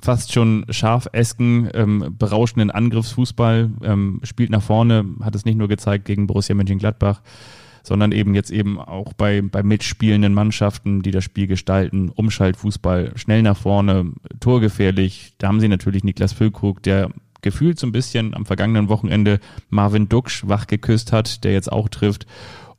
[0.00, 6.04] fast schon scharfesken, ähm, berauschenden Angriffsfußball, ähm, spielt nach vorne, hat es nicht nur gezeigt
[6.04, 7.22] gegen Borussia Mönchengladbach,
[7.86, 13.42] sondern eben jetzt eben auch bei, bei mitspielenden Mannschaften, die das Spiel gestalten, Umschaltfußball, schnell
[13.42, 15.34] nach vorne, torgefährlich.
[15.38, 17.10] Da haben sie natürlich Niklas Füllkrug, der
[17.42, 22.26] gefühlt so ein bisschen am vergangenen Wochenende Marvin Duksch wachgeküsst hat, der jetzt auch trifft.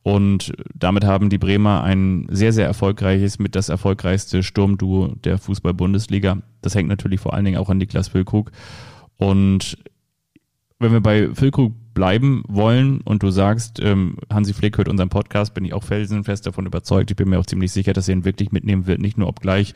[0.04, 6.40] Und damit haben die Bremer ein sehr, sehr erfolgreiches, mit das erfolgreichste Sturmduo der Fußball-Bundesliga.
[6.62, 8.52] Das hängt natürlich vor allen Dingen auch an Niklas Füllkrug.
[9.16, 9.78] Und
[10.80, 15.54] wenn wir bei Füllkrug bleiben wollen und du sagst, ähm, Hansi Flick hört unseren Podcast,
[15.54, 17.10] bin ich auch felsenfest davon überzeugt.
[17.10, 19.02] Ich bin mir auch ziemlich sicher, dass er ihn wirklich mitnehmen wird.
[19.02, 19.74] Nicht nur obgleich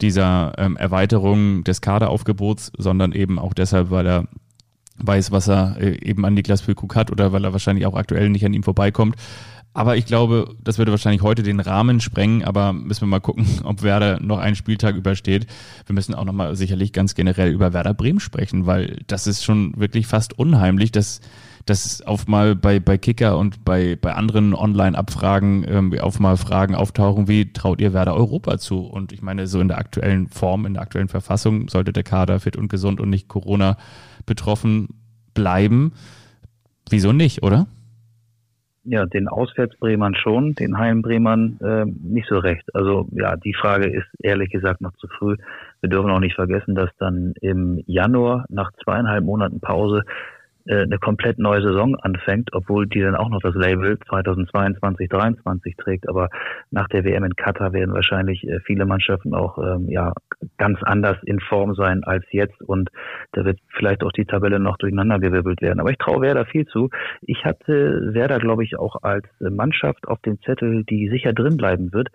[0.00, 4.28] dieser ähm, Erweiterung des Kaderaufgebots, sondern eben auch deshalb, weil er
[4.98, 8.28] weiß, was er äh, eben an Niklas Füllkrug hat oder weil er wahrscheinlich auch aktuell
[8.28, 9.16] nicht an ihm vorbeikommt.
[9.76, 13.46] Aber ich glaube, das würde wahrscheinlich heute den Rahmen sprengen, aber müssen wir mal gucken,
[13.64, 15.46] ob Werder noch einen Spieltag übersteht.
[15.84, 19.74] Wir müssen auch nochmal sicherlich ganz generell über Werder Bremen sprechen, weil das ist schon
[19.76, 21.20] wirklich fast unheimlich, dass
[21.66, 26.76] dass auf mal bei, bei Kicker und bei, bei anderen Online-Abfragen ähm, auf mal Fragen
[26.76, 28.78] auftauchen, wie traut ihr Werder Europa zu?
[28.78, 32.38] Und ich meine, so in der aktuellen Form, in der aktuellen Verfassung sollte der Kader
[32.38, 33.76] fit und gesund und nicht Corona
[34.26, 34.90] betroffen
[35.34, 35.92] bleiben.
[36.88, 37.66] Wieso nicht, oder?
[38.88, 42.64] Ja, den Auswärtsbremern schon, den Heimbremern äh, nicht so recht.
[42.72, 45.36] Also ja, die Frage ist ehrlich gesagt noch zu früh.
[45.80, 50.02] Wir dürfen auch nicht vergessen, dass dann im Januar nach zweieinhalb Monaten Pause
[50.68, 56.08] eine komplett neue Saison anfängt, obwohl die dann auch noch das Label 2022 2023 trägt.
[56.08, 56.28] Aber
[56.70, 60.12] nach der WM in Katar werden wahrscheinlich äh, viele Mannschaften auch ähm, ja
[60.58, 62.90] ganz anders in Form sein als jetzt und
[63.32, 65.80] da wird vielleicht auch die Tabelle noch durcheinandergewirbelt werden.
[65.80, 66.90] Aber ich traue Werder viel zu.
[67.22, 71.92] Ich hatte Werder, glaube ich, auch als Mannschaft auf dem Zettel, die sicher drin bleiben
[71.92, 72.08] wird.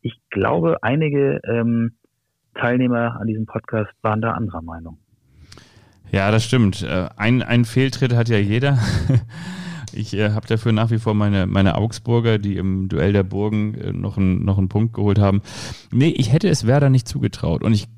[0.00, 1.92] Ich glaube, einige ähm,
[2.54, 4.98] Teilnehmer an diesem Podcast waren da anderer Meinung.
[6.12, 6.82] Ja, das stimmt.
[6.82, 8.78] Äh, ein, ein Fehltritt hat ja jeder.
[9.92, 13.74] Ich äh, habe dafür nach wie vor meine, meine Augsburger, die im Duell der Burgen
[13.74, 15.42] äh, noch, einen, noch einen Punkt geholt haben.
[15.90, 17.62] Nee, ich hätte es Werder nicht zugetraut.
[17.62, 17.88] Und ich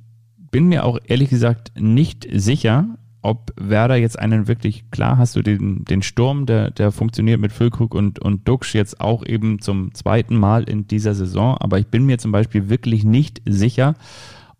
[0.51, 5.43] bin mir auch ehrlich gesagt nicht sicher, ob Werder jetzt einen wirklich, klar hast du
[5.43, 9.93] den, den Sturm, der, der funktioniert mit Füllkrug und, und Duxch jetzt auch eben zum
[9.93, 11.59] zweiten Mal in dieser Saison.
[11.59, 13.95] Aber ich bin mir zum Beispiel wirklich nicht sicher,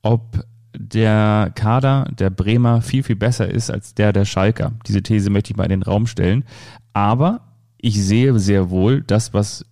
[0.03, 0.45] ob
[0.77, 4.73] der Kader der Bremer viel, viel besser ist als der der Schalker.
[4.87, 6.45] Diese These möchte ich mal in den Raum stellen.
[6.93, 7.41] Aber
[7.79, 9.65] ich sehe sehr wohl das, was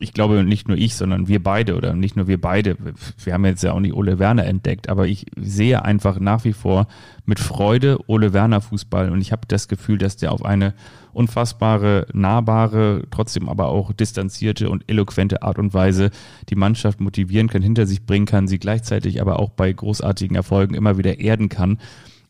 [0.00, 2.76] ich glaube nicht nur ich, sondern wir beide oder nicht nur wir beide.
[3.22, 6.52] Wir haben jetzt ja auch nicht Ole Werner entdeckt, aber ich sehe einfach nach wie
[6.52, 6.86] vor
[7.26, 10.74] mit Freude Ole Werner Fußball und ich habe das Gefühl, dass der auf eine
[11.12, 16.10] unfassbare, nahbare, trotzdem aber auch distanzierte und eloquente Art und Weise
[16.48, 20.74] die Mannschaft motivieren kann, hinter sich bringen kann, sie gleichzeitig aber auch bei großartigen Erfolgen
[20.74, 21.78] immer wieder erden kann.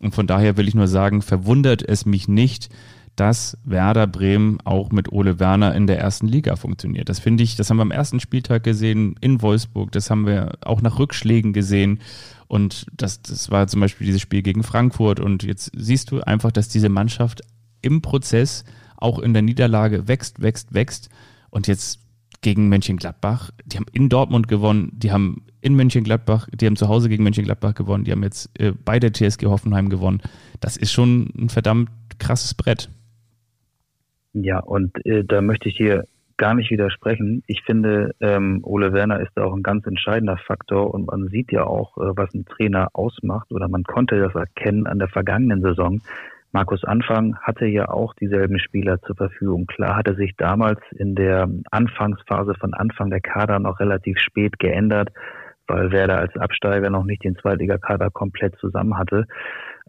[0.01, 2.71] Und von daher will ich nur sagen, verwundert es mich nicht,
[3.19, 7.09] dass Werder Bremen auch mit Ole Werner in der ersten Liga funktioniert.
[7.09, 10.53] Das finde ich, das haben wir am ersten Spieltag gesehen in Wolfsburg, das haben wir
[10.61, 12.01] auch nach Rückschlägen gesehen.
[12.47, 15.21] Und das, das war zum Beispiel dieses Spiel gegen Frankfurt.
[15.21, 17.43] Und jetzt siehst du einfach, dass diese Mannschaft
[17.83, 18.65] im Prozess
[18.97, 21.11] auch in der Niederlage wächst, wächst, wächst.
[21.51, 22.01] Und jetzt
[22.41, 27.09] gegen Mönchengladbach, die haben in Dortmund gewonnen, die haben in Mönchengladbach, die haben zu Hause
[27.09, 30.23] gegen Mönchengladbach gewonnen, die haben jetzt äh, bei der TSG Hoffenheim gewonnen.
[30.61, 32.89] Das ist schon ein verdammt krasses Brett.
[34.33, 36.05] Ja, und äh, da möchte ich hier
[36.39, 37.43] gar nicht widersprechen.
[37.47, 41.53] Ich finde, ähm, Ole Werner ist da auch ein ganz entscheidender Faktor und man sieht
[41.53, 45.61] ja auch, äh, was ein Trainer ausmacht oder man konnte das erkennen an der vergangenen
[45.61, 46.01] Saison.
[46.53, 49.67] Markus Anfang hatte ja auch dieselben Spieler zur Verfügung.
[49.67, 55.11] Klar hatte sich damals in der Anfangsphase von Anfang der Kader noch relativ spät geändert,
[55.67, 59.27] weil Werder als Absteiger noch nicht den Zweitligakader komplett zusammen hatte.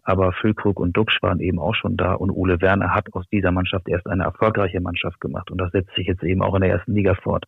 [0.02, 3.52] Aber Füllkrug und Duxch waren eben auch schon da und Ole Werner hat aus dieser
[3.52, 6.70] Mannschaft erst eine erfolgreiche Mannschaft gemacht und das setzt sich jetzt eben auch in der
[6.70, 7.44] ersten Liga fort.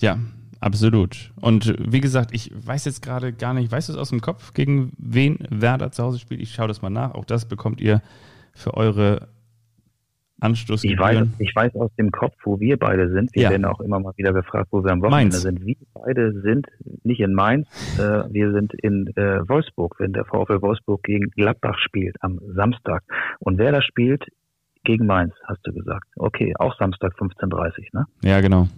[0.00, 0.18] Ja,
[0.60, 1.32] absolut.
[1.40, 4.54] Und wie gesagt, ich weiß jetzt gerade gar nicht, weißt du es aus dem Kopf,
[4.54, 6.40] gegen wen Werder zu Hause spielt?
[6.40, 7.14] Ich schaue das mal nach.
[7.14, 8.02] Auch das bekommt ihr
[8.52, 9.28] für eure
[10.44, 10.84] Anstoß.
[10.84, 13.34] Ich weiß, ich weiß aus dem Kopf, wo wir beide sind.
[13.34, 13.50] Wir ja.
[13.50, 15.42] werden auch immer mal wieder gefragt, wo wir am Wochenende Mainz.
[15.42, 15.64] sind.
[15.64, 16.66] Wir beide sind
[17.02, 17.66] nicht in Mainz,
[17.98, 23.02] äh, wir sind in äh, Wolfsburg, wenn der VfL Wolfsburg gegen Gladbach spielt am Samstag.
[23.40, 24.24] Und wer da spielt,
[24.84, 26.06] gegen Mainz, hast du gesagt.
[26.16, 28.06] Okay, auch Samstag 15.30 ne?
[28.22, 28.68] Ja, genau.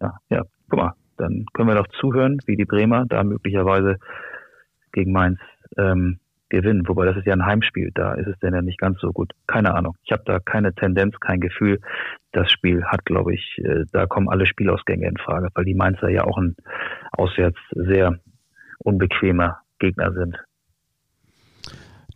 [0.00, 3.96] Ja, ja, guck mal, dann können wir doch zuhören, wie die Bremer da möglicherweise
[4.92, 5.38] gegen Mainz
[5.76, 6.86] ähm, gewinnen.
[6.86, 9.32] Wobei das ist ja ein Heimspiel, da ist es denn ja nicht ganz so gut.
[9.46, 9.96] Keine Ahnung.
[10.04, 11.80] Ich habe da keine Tendenz, kein Gefühl.
[12.32, 16.08] Das Spiel hat, glaube ich, äh, da kommen alle Spielausgänge in Frage, weil die Mainzer
[16.08, 16.56] ja auch ein
[17.12, 18.18] auswärts sehr
[18.78, 20.36] unbequemer Gegner sind.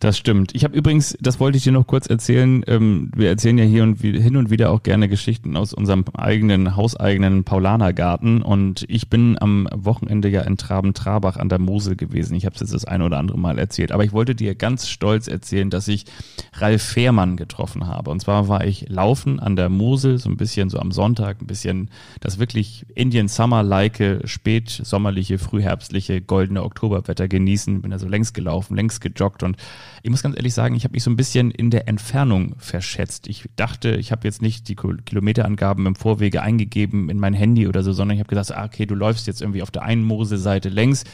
[0.03, 0.53] Das stimmt.
[0.53, 3.85] Ich habe übrigens, das wollte ich dir noch kurz erzählen, ähm, wir erzählen ja hier
[3.85, 9.41] und hin und wieder auch gerne Geschichten aus unserem eigenen, hauseigenen Paulanergarten und ich bin
[9.41, 12.35] am Wochenende ja in Traben-Trabach an der Mosel gewesen.
[12.35, 14.89] Ich habe es jetzt das eine oder andere Mal erzählt, aber ich wollte dir ganz
[14.89, 16.07] stolz erzählen, dass ich
[16.55, 18.11] Ralf Fährmann getroffen habe.
[18.11, 21.47] Und zwar war ich laufen an der Mosel, so ein bisschen so am Sonntag, ein
[21.47, 27.83] bisschen das wirklich Indian Summer-like, spät sommerliche, frühherbstliche, goldene Oktoberwetter genießen.
[27.83, 29.57] Bin da so längs gelaufen, längs gejoggt und
[30.03, 33.29] ich muss ganz ehrlich sagen, ich habe mich so ein bisschen in der Entfernung verschätzt.
[33.29, 37.83] Ich dachte, ich habe jetzt nicht die Kilometerangaben im Vorwege eingegeben in mein Handy oder
[37.83, 40.69] so, sondern ich habe gesagt, ah, okay, du läufst jetzt irgendwie auf der einen Moselseite
[40.69, 41.05] längs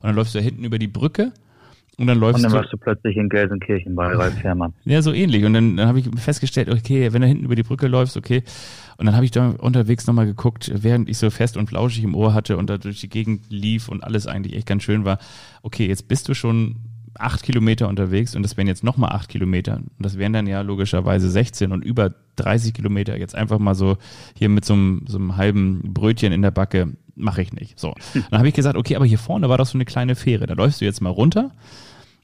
[0.00, 1.32] und dann läufst du da hinten über die Brücke
[1.98, 2.58] und dann läufst Und dann du.
[2.58, 4.72] warst du plötzlich in Gelsenkirchen bei Ralf Fährmann.
[4.84, 5.44] Ja, so ähnlich.
[5.44, 8.42] Und dann, dann habe ich festgestellt, okay, wenn du hinten über die Brücke läufst, okay.
[8.96, 12.14] Und dann habe ich da unterwegs nochmal geguckt, während ich so fest und flauschig im
[12.14, 15.18] Ohr hatte und da durch die Gegend lief und alles eigentlich echt ganz schön war.
[15.62, 16.76] Okay, jetzt bist du schon
[17.18, 19.76] acht Kilometer unterwegs und das wären jetzt nochmal acht Kilometer.
[19.76, 23.96] Und das wären dann ja logischerweise 16 und über 30 Kilometer jetzt einfach mal so
[24.34, 27.78] hier mit so einem, so einem halben Brötchen in der Backe mache ich nicht.
[27.78, 27.94] So.
[28.30, 30.46] Dann habe ich gesagt, okay, aber hier vorne war doch so eine kleine Fähre.
[30.46, 31.52] Da läufst du jetzt mal runter.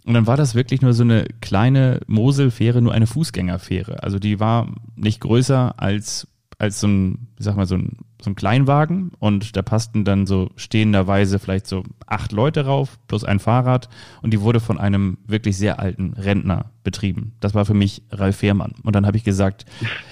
[0.05, 4.03] Und dann war das wirklich nur so eine kleine Moselfähre, nur eine Fußgängerfähre.
[4.03, 8.31] Also die war nicht größer als, als so ein, ich sag mal, so ein, so
[8.31, 9.13] ein Kleinwagen.
[9.19, 13.89] Und da passten dann so stehenderweise vielleicht so acht Leute rauf, plus ein Fahrrad.
[14.23, 17.35] Und die wurde von einem wirklich sehr alten Rentner betrieben.
[17.41, 18.75] Das war für mich Ralf Fährmann.
[18.83, 19.65] Und dann habe ich gesagt,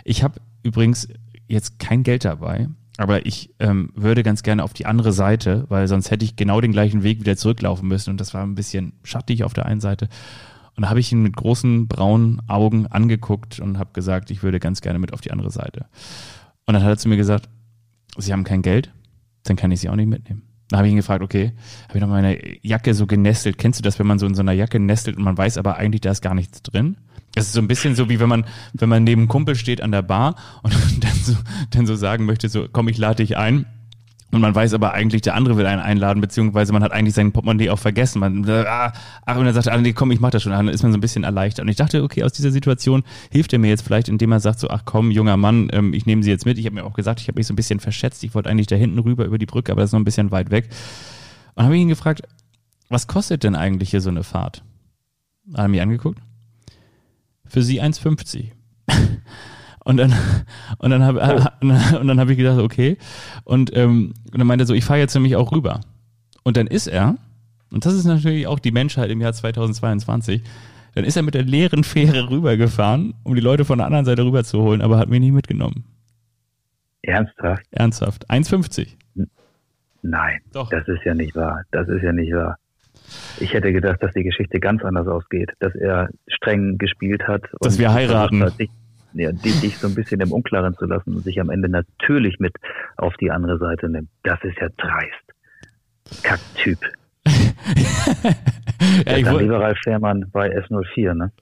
[0.05, 1.09] ich habe übrigens
[1.49, 2.69] jetzt kein Geld dabei.
[2.99, 6.63] Aber ich ähm, würde ganz gerne auf die andere Seite, weil sonst hätte ich genau
[6.63, 8.11] den gleichen Weg wieder zurücklaufen müssen.
[8.11, 10.09] Und das war ein bisschen schattig auf der einen Seite.
[10.77, 14.61] Und da habe ich ihn mit großen braunen Augen angeguckt und habe gesagt, ich würde
[14.61, 15.87] ganz gerne mit auf die andere Seite.
[16.67, 17.49] Und dann hat er zu mir gesagt,
[18.19, 18.93] Sie haben kein Geld,
[19.45, 20.43] dann kann ich Sie auch nicht mitnehmen.
[20.69, 21.53] Da habe ich ihn gefragt, okay,
[21.89, 23.57] habe ich noch meine Jacke so genestelt.
[23.57, 25.77] Kennst du das, wenn man so in so einer Jacke nestelt und man weiß aber
[25.77, 26.97] eigentlich, da ist gar nichts drin?
[27.35, 29.81] Das ist so ein bisschen so, wie wenn man, wenn man neben einem Kumpel steht
[29.81, 30.73] an der Bar und
[31.05, 31.35] dann so,
[31.71, 33.67] dann so sagen möchte, so, komm, ich lade dich ein.
[34.33, 37.31] Und man weiß aber eigentlich, der andere will einen einladen, beziehungsweise man hat eigentlich sein
[37.31, 38.19] Portemonnaie auch vergessen.
[38.19, 38.93] Man, ah,
[39.25, 40.53] ach, und dann sagt er, ah, nee, komm, ich mach das schon.
[40.53, 41.63] Dann ist man so ein bisschen erleichtert.
[41.63, 44.59] Und ich dachte, okay, aus dieser Situation hilft er mir jetzt vielleicht, indem er sagt
[44.59, 46.59] so, ach komm, junger Mann, ähm, ich nehme sie jetzt mit.
[46.59, 48.25] Ich habe mir auch gesagt, ich habe mich so ein bisschen verschätzt.
[48.25, 50.33] Ich wollte eigentlich da hinten rüber über die Brücke, aber das ist noch ein bisschen
[50.33, 50.71] weit weg.
[51.55, 52.23] Und habe ich ihn gefragt,
[52.89, 54.65] was kostet denn eigentlich hier so eine Fahrt?
[55.53, 56.21] Hat er mich angeguckt?
[57.45, 58.51] Für sie 1,50.
[59.87, 60.13] Und dann,
[60.79, 61.67] und dann habe oh.
[62.01, 62.97] und dann habe ich gedacht, okay.
[63.45, 65.81] Und, ähm, und dann meinte er so, ich fahre jetzt nämlich auch rüber.
[66.43, 67.17] Und dann ist er,
[67.71, 70.43] und das ist natürlich auch die Menschheit im Jahr 2022,
[70.97, 74.25] dann ist er mit der leeren Fähre rübergefahren, um die Leute von der anderen Seite
[74.25, 75.85] rüberzuholen, aber hat mich nicht mitgenommen.
[77.03, 77.63] Ernsthaft?
[77.71, 78.29] Ernsthaft.
[78.29, 78.89] 1,50.
[80.03, 80.69] Nein, Doch.
[80.69, 81.63] das ist ja nicht wahr.
[81.71, 82.59] Das ist ja nicht wahr.
[83.39, 87.43] Ich hätte gedacht, dass die Geschichte ganz anders ausgeht, dass er streng gespielt hat.
[87.61, 88.43] Dass wir heiraten.
[88.43, 88.71] Hat, dich,
[89.15, 92.39] ja, dich, dich so ein bisschen im Unklaren zu lassen und sich am Ende natürlich
[92.39, 92.55] mit
[92.97, 94.09] auf die andere Seite nimmt.
[94.23, 96.23] Das ist ja dreist.
[96.23, 96.79] Kacktyp.
[99.07, 101.33] ja, dann lieber Ralf Fährmann bei S04, ne?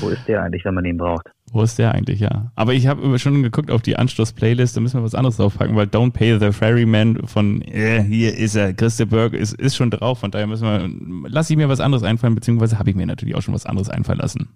[0.00, 1.28] Wo ist der eigentlich, wenn man ihn braucht?
[1.52, 2.50] Wo ist der eigentlich, ja?
[2.56, 5.86] Aber ich habe schon geguckt auf die Anschluss-Playlist, da müssen wir was anderes draufpacken, weil
[5.86, 10.20] Don't Pay the Ferryman von äh, hier ist er, Christe Berg ist, ist schon drauf,
[10.20, 13.34] von daher müssen wir, lasse ich mir was anderes einfallen, beziehungsweise habe ich mir natürlich
[13.34, 14.48] auch schon was anderes einfallen lassen.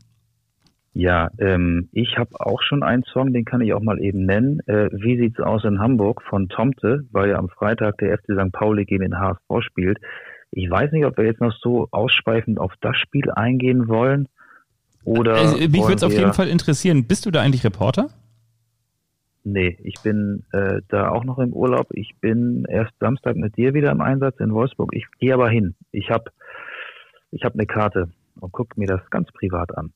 [0.95, 4.61] Ja, ähm, ich habe auch schon einen Song, den kann ich auch mal eben nennen.
[4.67, 8.53] Äh, Wie sieht's aus in Hamburg von Tomte, weil ja am Freitag der FC St.
[8.53, 9.99] Pauli gegen den HSV spielt.
[10.51, 14.29] Ich weiß nicht, ob wir jetzt noch so ausschweifend auf das Spiel eingehen wollen.
[15.05, 17.07] Oder also, mich würde es auf jeden Fall interessieren.
[17.09, 18.11] Bist du da eigentlich Reporter?
[19.45, 21.89] Nee, ich bin äh, da auch noch im Urlaub.
[21.93, 24.91] Ich bin erst Samstag mit dir wieder im Einsatz in Wolfsburg.
[24.93, 25.75] Ich gehe aber hin.
[25.91, 26.31] Ich habe
[27.33, 29.93] ich hab eine Karte und gucke mir das ganz privat an.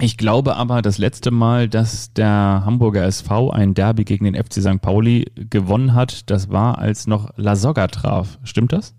[0.00, 4.54] Ich glaube aber, das letzte Mal, dass der Hamburger SV ein Derby gegen den FC
[4.54, 4.80] St.
[4.82, 8.38] Pauli gewonnen hat, das war, als noch La Soga traf.
[8.42, 8.96] Stimmt das?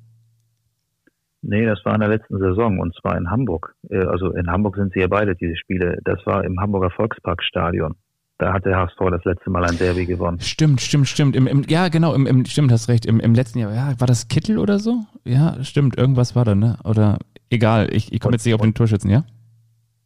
[1.41, 3.75] Nee, das war in der letzten Saison und zwar in Hamburg.
[3.89, 5.99] Also in Hamburg sind sie ja beide, diese Spiele.
[6.05, 7.95] Das war im Hamburger Volksparkstadion.
[8.37, 10.39] Da hat der HSV das letzte Mal ein Derby gewonnen.
[10.39, 11.35] Stimmt, stimmt, stimmt.
[11.35, 13.05] Im, im, ja, genau, im, im, stimmt, hast recht.
[13.05, 14.99] Im, Im letzten Jahr, ja, war das Kittel oder so?
[15.25, 16.77] Ja, stimmt, irgendwas war da, ne?
[16.85, 17.19] Oder
[17.49, 19.23] egal, ich, ich komme jetzt nicht auf den Torschützen, ja?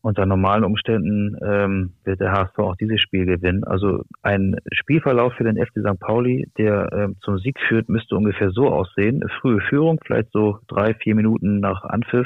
[0.08, 3.66] Unter normalen Umständen ähm, wird der HSV auch dieses Spiel gewinnen.
[3.66, 6.00] Also ein Spielverlauf für den FC St.
[6.00, 9.22] Pauli, der ähm, zum Sieg führt, müsste ungefähr so aussehen.
[9.42, 12.26] Frühe Führung, vielleicht so drei, vier Minuten nach Anpfiff.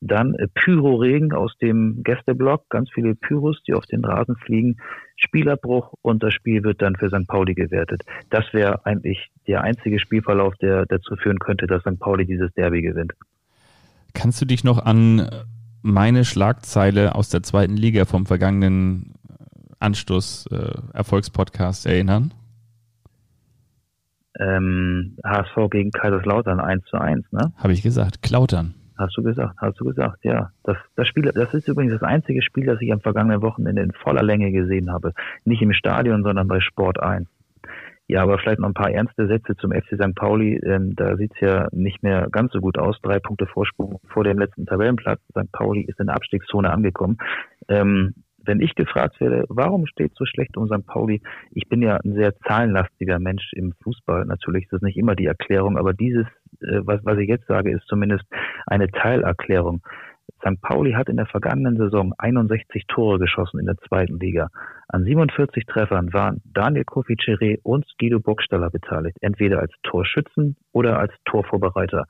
[0.00, 4.76] Dann äh, Pyro-Regen aus dem Gästeblock, ganz viele Pyros, die auf den Rasen fliegen.
[5.16, 7.26] Spielabbruch und das Spiel wird dann für St.
[7.26, 8.02] Pauli gewertet.
[8.30, 11.98] Das wäre eigentlich der einzige Spielverlauf, der dazu führen könnte, dass St.
[11.98, 13.14] Pauli dieses Derby gewinnt.
[14.14, 15.28] Kannst du dich noch an
[15.86, 19.14] meine Schlagzeile aus der zweiten Liga vom vergangenen
[19.78, 22.32] Anstoß äh, Erfolgspodcast erinnern?
[24.38, 27.52] Ähm, HSV gegen Kaiserslautern 1 zu 1, ne?
[27.56, 28.22] Habe ich gesagt.
[28.22, 28.74] Klautern.
[28.98, 30.50] Hast du gesagt, hast du gesagt, ja.
[30.64, 33.92] Das, das Spiel, das ist übrigens das einzige Spiel, das ich am vergangenen Wochenende in
[33.92, 35.12] voller Länge gesehen habe.
[35.44, 37.28] Nicht im Stadion, sondern bei Sport 1.
[38.08, 40.14] Ja, aber vielleicht noch ein paar ernste Sätze zum FC St.
[40.14, 40.60] Pauli.
[40.64, 42.96] Ähm, da sieht's ja nicht mehr ganz so gut aus.
[43.02, 45.20] Drei Punkte Vorsprung vor dem letzten Tabellenplatz.
[45.30, 45.50] St.
[45.52, 47.18] Pauli ist in der Abstiegszone angekommen.
[47.68, 48.14] Ähm,
[48.46, 50.86] wenn ich gefragt werde, warum steht so schlecht um St.
[50.86, 51.20] Pauli?
[51.50, 54.24] Ich bin ja ein sehr zahlenlastiger Mensch im Fußball.
[54.24, 56.26] Natürlich ist das nicht immer die Erklärung, aber dieses,
[56.60, 58.24] äh, was, was ich jetzt sage, ist zumindest
[58.66, 59.82] eine Teilerklärung.
[60.46, 60.60] St.
[60.60, 64.48] Pauli hat in der vergangenen Saison 61 Tore geschossen in der zweiten Liga.
[64.88, 67.16] An 47 Treffern waren Daniel Kofi
[67.62, 72.04] und Guido Burgstaller beteiligt, entweder als Torschützen oder als Torvorbereiter.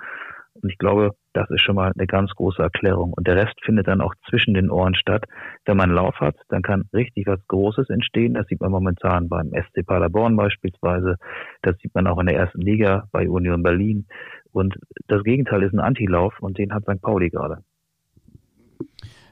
[0.62, 3.12] Und ich glaube, das ist schon mal eine ganz große Erklärung.
[3.12, 5.24] Und der Rest findet dann auch zwischen den Ohren statt.
[5.66, 8.34] Wenn man Lauf hat, dann kann richtig was Großes entstehen.
[8.34, 11.16] Das sieht man momentan beim SC Paderborn beispielsweise.
[11.62, 14.06] Das sieht man auch in der ersten Liga bei Union Berlin.
[14.52, 14.76] Und
[15.08, 17.02] das Gegenteil ist ein Antilauf und den hat St.
[17.02, 17.58] Pauli gerade.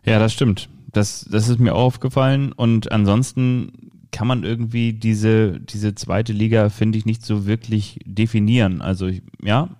[0.04, 0.68] Ja, das stimmt.
[0.92, 2.52] Das, das ist mir auch aufgefallen.
[2.52, 8.80] Und ansonsten kann man irgendwie diese, diese zweite Liga, finde ich, nicht so wirklich definieren.
[8.80, 9.10] Also,
[9.42, 9.70] ja,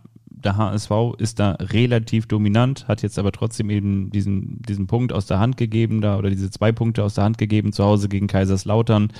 [0.44, 5.26] der HSV ist da relativ dominant, hat jetzt aber trotzdem eben diesen, diesen Punkt aus
[5.26, 8.26] der Hand gegeben da oder diese zwei Punkte aus der Hand gegeben zu Hause gegen
[8.26, 9.12] Kaiserslautern.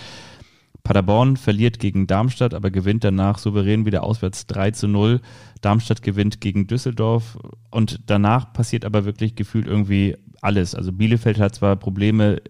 [0.83, 5.23] Paderborn verliert gegen Darmstadt, aber gewinnt danach souverän wieder auswärts 3 zu 0.
[5.63, 7.39] Darmstadt gewinnt gegen Düsseldorf
[7.71, 10.75] und danach passiert aber wirklich gefühlt irgendwie alles.
[10.75, 12.41] Also Bielefeld hat zwar Probleme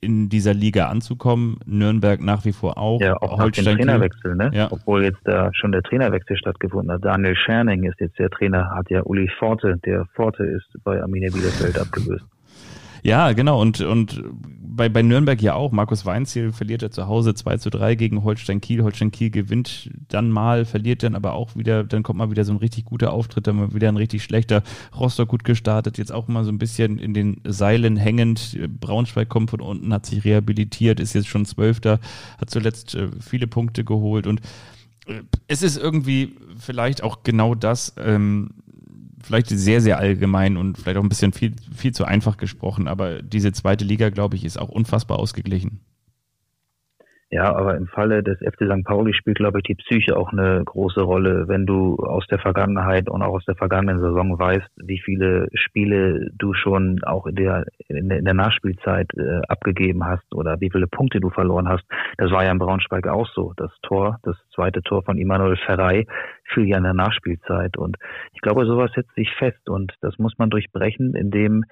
[0.00, 1.58] in dieser Liga anzukommen.
[1.66, 3.00] Nürnberg nach wie vor auch.
[3.00, 4.50] Ja, auch nach dem Trainerwechsel, ne?
[4.52, 4.68] Ja.
[4.70, 7.04] Obwohl jetzt da schon der Trainerwechsel stattgefunden hat.
[7.04, 11.30] Daniel Scherning ist jetzt der Trainer, hat ja Uli Forte, der Forte ist bei Arminia
[11.30, 12.24] Bielefeld abgelöst.
[13.02, 13.60] Ja, genau.
[13.60, 14.22] Und, und
[14.76, 15.72] bei, bei Nürnberg ja auch.
[15.72, 18.82] Markus Weinziel verliert ja zu Hause 2 zu 3 gegen Holstein Kiel.
[18.82, 22.52] Holstein Kiel gewinnt dann mal, verliert dann aber auch wieder, dann kommt mal wieder so
[22.52, 24.62] ein richtig guter Auftritt, dann mal wieder ein richtig schlechter.
[24.98, 28.58] Rostock gut gestartet, jetzt auch mal so ein bisschen in den Seilen hängend.
[28.80, 32.00] Braunschweig kommt von unten, hat sich rehabilitiert, ist jetzt schon Zwölfter,
[32.38, 34.40] hat zuletzt äh, viele Punkte geholt und
[35.06, 38.50] äh, es ist irgendwie vielleicht auch genau das, ähm,
[39.24, 43.22] vielleicht sehr, sehr allgemein und vielleicht auch ein bisschen viel, viel zu einfach gesprochen, aber
[43.22, 45.80] diese zweite Liga, glaube ich, ist auch unfassbar ausgeglichen.
[47.30, 48.84] Ja, aber im Falle des FC St.
[48.84, 53.08] Pauli spielt, glaube ich, die Psyche auch eine große Rolle, wenn du aus der Vergangenheit
[53.08, 57.64] und auch aus der vergangenen Saison weißt, wie viele Spiele du schon auch in der,
[57.88, 61.84] in der, Nachspielzeit äh, abgegeben hast oder wie viele Punkte du verloren hast.
[62.18, 63.52] Das war ja in Braunschweig auch so.
[63.56, 66.06] Das Tor, das zweite Tor von Immanuel Ferrei
[66.52, 67.76] fiel ja in der Nachspielzeit.
[67.76, 67.96] Und
[68.32, 71.64] ich glaube, sowas setzt sich fest und das muss man durchbrechen, indem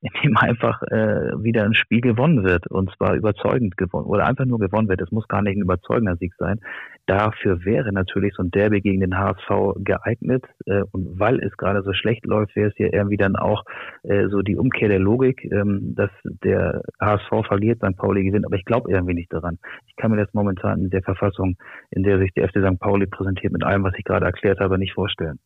[0.00, 4.58] indem einfach äh, wieder ein Spiel gewonnen wird und zwar überzeugend gewonnen oder einfach nur
[4.58, 5.00] gewonnen wird.
[5.00, 6.60] Es muss gar nicht ein überzeugender Sieg sein.
[7.06, 11.82] Dafür wäre natürlich so ein Derby gegen den HSV geeignet äh, und weil es gerade
[11.82, 13.64] so schlecht läuft, wäre es ja irgendwie dann auch
[14.02, 17.96] äh, so die Umkehr der Logik, ähm, dass der HSV verliert, St.
[17.96, 19.58] Pauli gewinnt, aber ich glaube irgendwie nicht daran.
[19.86, 21.56] Ich kann mir das momentan in der Verfassung,
[21.90, 22.80] in der sich der FC St.
[22.80, 25.38] Pauli präsentiert, mit allem, was ich gerade erklärt habe, nicht vorstellen.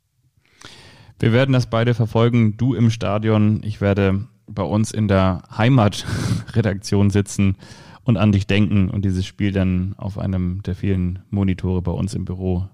[1.21, 2.57] Wir werden das beide verfolgen.
[2.57, 4.25] Du im Stadion, ich werde
[4.55, 7.57] bei uns in der Heimatredaktion sitzen
[8.05, 12.15] und an dich denken und dieses Spiel dann auf einem der vielen Monitore bei uns
[12.15, 12.69] im Büro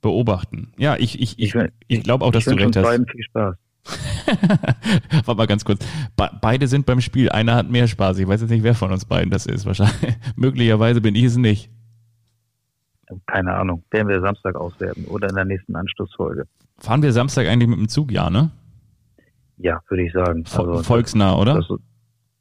[0.00, 0.72] beobachten.
[0.78, 1.54] Ja, ich, ich, ich,
[1.88, 2.84] ich glaube auch, dass du recht hast.
[2.84, 3.56] Beiden viel Spaß.
[5.24, 5.84] Warte mal ganz kurz.
[6.16, 7.30] Be beide sind beim Spiel.
[7.30, 8.18] Einer hat mehr Spaß.
[8.18, 9.66] Ich weiß jetzt nicht, wer von uns beiden das ist.
[9.66, 10.16] Wahrscheinlich.
[10.36, 11.70] Möglicherweise bin ich es nicht.
[13.26, 13.82] Keine Ahnung.
[13.90, 16.46] Werden wir Samstag auswerten oder in der nächsten Anschlussfolge.
[16.78, 18.12] Fahren wir Samstag eigentlich mit dem Zug?
[18.12, 18.50] Ja, ne?
[19.58, 20.44] Ja, würde ich sagen.
[20.56, 21.54] Also, Volksnah, oder?
[21.54, 21.68] Das,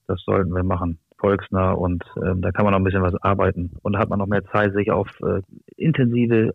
[0.07, 0.99] das, sollten wir machen.
[1.17, 3.71] Volksnah und ähm, da kann man noch ein bisschen was arbeiten.
[3.81, 5.41] Und da hat man noch mehr Zeit, sich auf äh,
[5.75, 6.53] intensive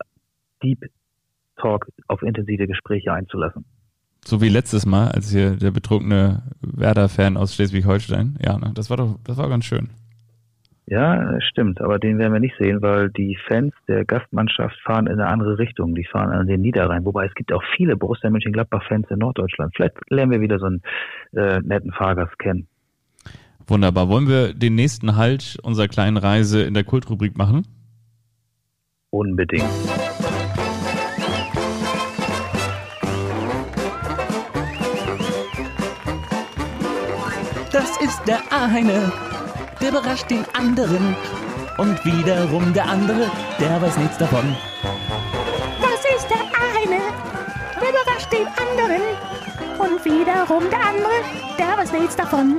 [0.62, 0.88] Deep
[1.56, 3.64] Talk, auf intensive Gespräche einzulassen.
[4.24, 8.38] So wie letztes Mal, als hier der betrunkene Werder-Fan aus Schleswig-Holstein.
[8.40, 9.90] Ja, ne, das war doch, das war ganz schön.
[10.86, 15.20] Ja, stimmt, aber den werden wir nicht sehen, weil die Fans der Gastmannschaft fahren in
[15.20, 15.94] eine andere Richtung.
[15.94, 17.04] Die fahren an den Niederrhein.
[17.04, 19.72] Wobei es gibt auch viele Borussia Mönchengladbach-Fans in Norddeutschland.
[19.76, 20.82] Vielleicht lernen wir wieder so einen
[21.34, 22.66] äh, netten Fahrgast kennen.
[23.68, 24.08] Wunderbar.
[24.08, 27.64] Wollen wir den nächsten Halt unserer kleinen Reise in der Kultrubrik machen?
[29.10, 29.64] Unbedingt.
[37.70, 39.12] Das ist der eine
[39.82, 41.16] der überrascht den anderen.
[41.78, 44.56] Und wiederum der andere, der weiß nichts davon.
[45.80, 47.00] Das ist der eine,
[47.80, 49.02] der überrascht den anderen.
[49.78, 51.10] Und und wiederum der andere,
[51.58, 52.58] der weiß nichts davon.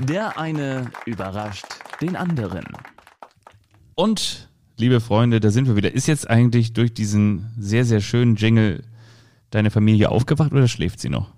[0.00, 1.66] Der eine überrascht
[2.00, 2.64] den anderen.
[3.94, 5.94] Und, liebe Freunde, da sind wir wieder.
[5.94, 8.82] Ist jetzt eigentlich durch diesen sehr, sehr schönen Jingle
[9.54, 11.32] deine Familie aufgewacht oder schläft sie noch?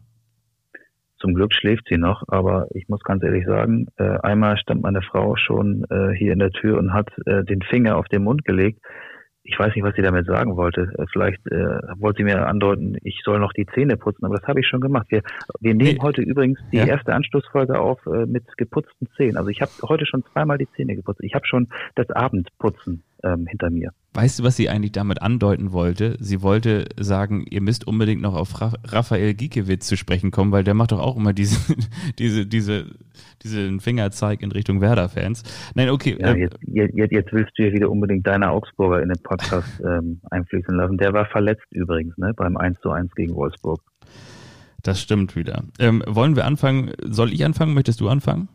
[1.19, 5.01] Zum Glück schläft sie noch, aber ich muss ganz ehrlich sagen, äh, einmal stand meine
[5.01, 8.45] Frau schon äh, hier in der Tür und hat äh, den Finger auf den Mund
[8.45, 8.81] gelegt.
[9.47, 10.91] Ich weiß nicht, was sie damit sagen wollte.
[11.13, 11.39] Vielleicht
[11.99, 14.81] wollte sie mir andeuten, ich soll noch die Zähne putzen, aber das habe ich schon
[14.81, 15.07] gemacht.
[15.11, 15.21] Wir,
[15.61, 16.01] wir nehmen Nee.
[16.01, 16.87] heute übrigens die Ja.
[16.87, 19.37] erste Anschlussfolge auf mit geputzten Zähnen.
[19.37, 21.21] Also ich habe heute schon zweimal die Zähne geputzt.
[21.23, 23.91] Ich habe schon das Abendputzen ähm, hinter mir.
[24.17, 26.17] Weißt du, was sie eigentlich damit andeuten wollte?
[26.21, 30.63] Sie wollte sagen, ihr müsst unbedingt noch auf Ra Raphael Giekewitz zu sprechen kommen, weil
[30.63, 31.75] der macht doch auch immer diese,
[32.21, 32.87] diese, diese,
[33.43, 35.43] diesen Fingerzeig in Richtung Werder-Fans.
[35.75, 36.17] Nein, okay.
[36.21, 36.57] Ja, äh, jetzt,
[36.95, 40.97] jetzt, jetzt willst du ja wieder unbedingt deine Augsburger in den Podcast ähm, einfließen lassen.
[40.97, 43.81] Der war verletzt übrigens, ne, beim 1 zu 1 gegen Wolfsburg.
[44.85, 45.65] Das stimmt wieder.
[45.81, 46.93] Ähm, wollen wir anfangen?
[47.03, 47.75] Soll ich anfangen?
[47.75, 48.49] Möchtest du anfangen?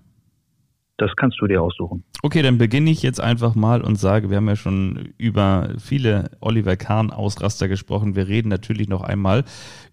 [0.99, 2.03] Das kannst du dir aussuchen.
[2.23, 6.31] Okay, dann beginne ich jetzt einfach mal und sage, wir haben ja schon über viele
[6.41, 8.17] Oliver Kahn-Ausraster gesprochen.
[8.17, 9.45] Wir reden natürlich noch einmal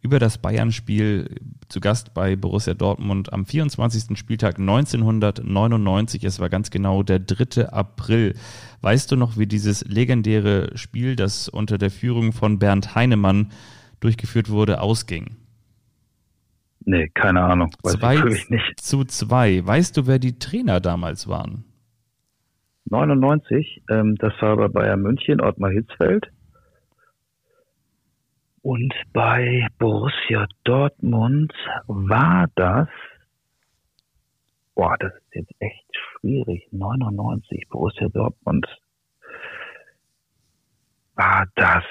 [0.03, 1.37] über das Bayern-Spiel
[1.69, 4.19] zu Gast bei Borussia Dortmund am 24.
[4.19, 6.25] Spieltag 1999.
[6.25, 7.69] Es war ganz genau der 3.
[7.69, 8.35] April.
[8.81, 13.53] Weißt du noch, wie dieses legendäre Spiel, das unter der Führung von Bernd Heinemann
[14.01, 15.37] durchgeführt wurde, ausging?
[16.89, 17.71] Nee, keine Ahnung.
[17.83, 18.81] Weiß ich Zwei wirklich nicht.
[18.81, 19.67] zu zwei.
[19.67, 21.65] Weißt du, wer die Trainer damals waren?
[22.85, 26.29] 99, ähm, das war bei Bayern München, Ottmar Hitzfeld.
[28.63, 31.53] Und bei Borussia Dortmund
[31.89, 32.89] war das,
[34.77, 35.87] boah, das ist jetzt echt
[36.21, 38.67] schwierig, 99, Borussia Dortmund.
[41.17, 41.83] War das,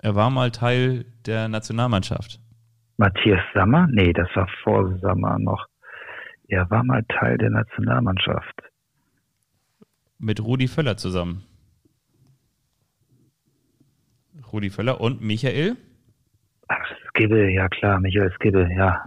[0.00, 2.40] Er war mal Teil der Nationalmannschaft.
[2.96, 3.88] Matthias Sammer?
[3.90, 5.66] Nee, das war vor Sammer noch.
[6.48, 8.62] Er war mal Teil der Nationalmannschaft.
[10.18, 11.44] Mit Rudi Völler zusammen.
[14.52, 15.76] Rudi Völler und Michael.
[16.68, 19.04] Ach, Skibbe, ja klar, Michael Skibbe, ja.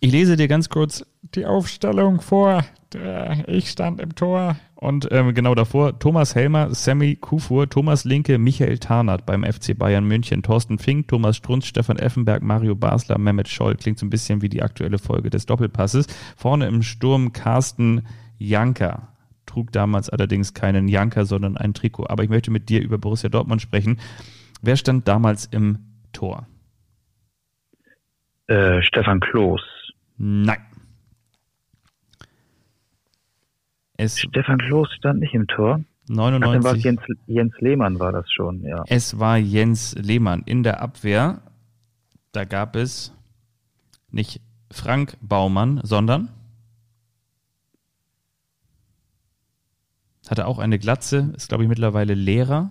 [0.00, 1.04] Ich lese dir ganz kurz
[1.34, 2.64] Die Aufstellung vor.
[2.94, 4.56] Der, ich stand im Tor.
[4.74, 10.04] und ähm, genau davor Thomas Helmer, Sammy Kufur, Thomas Linke, Michael Tarnath beim FC Bayern
[10.06, 13.76] München, Thorsten Fink, Thomas Strunz, Stefan Effenberg, Mario Basler, Mehmet Scholl.
[13.76, 16.06] Klingt so ein bisschen wie die aktuelle Folge des Doppelpasses.
[16.36, 18.06] Vorne im Sturm Carsten
[18.38, 19.08] Janker.
[19.44, 22.06] Trug damals allerdings keinen Janker, sondern ein Trikot.
[22.06, 23.98] Aber ich möchte mit dir über Borussia Dortmund sprechen.
[24.62, 25.78] Wer stand damals im
[26.12, 26.46] Tor?
[28.46, 29.60] Äh, Stefan Kloß.
[30.16, 30.58] Nein.
[33.98, 35.80] Es Stefan Kloß stand nicht im Tor.
[36.10, 36.84] Ach, dann war es 99.
[36.84, 38.82] Jens, Jens Lehmann war das schon, ja.
[38.86, 41.42] Es war Jens Lehmann in der Abwehr.
[42.32, 43.12] Da gab es
[44.10, 44.40] nicht
[44.70, 46.30] Frank Baumann, sondern
[50.30, 52.70] hatte auch eine Glatze, ist glaube ich mittlerweile Lehrer,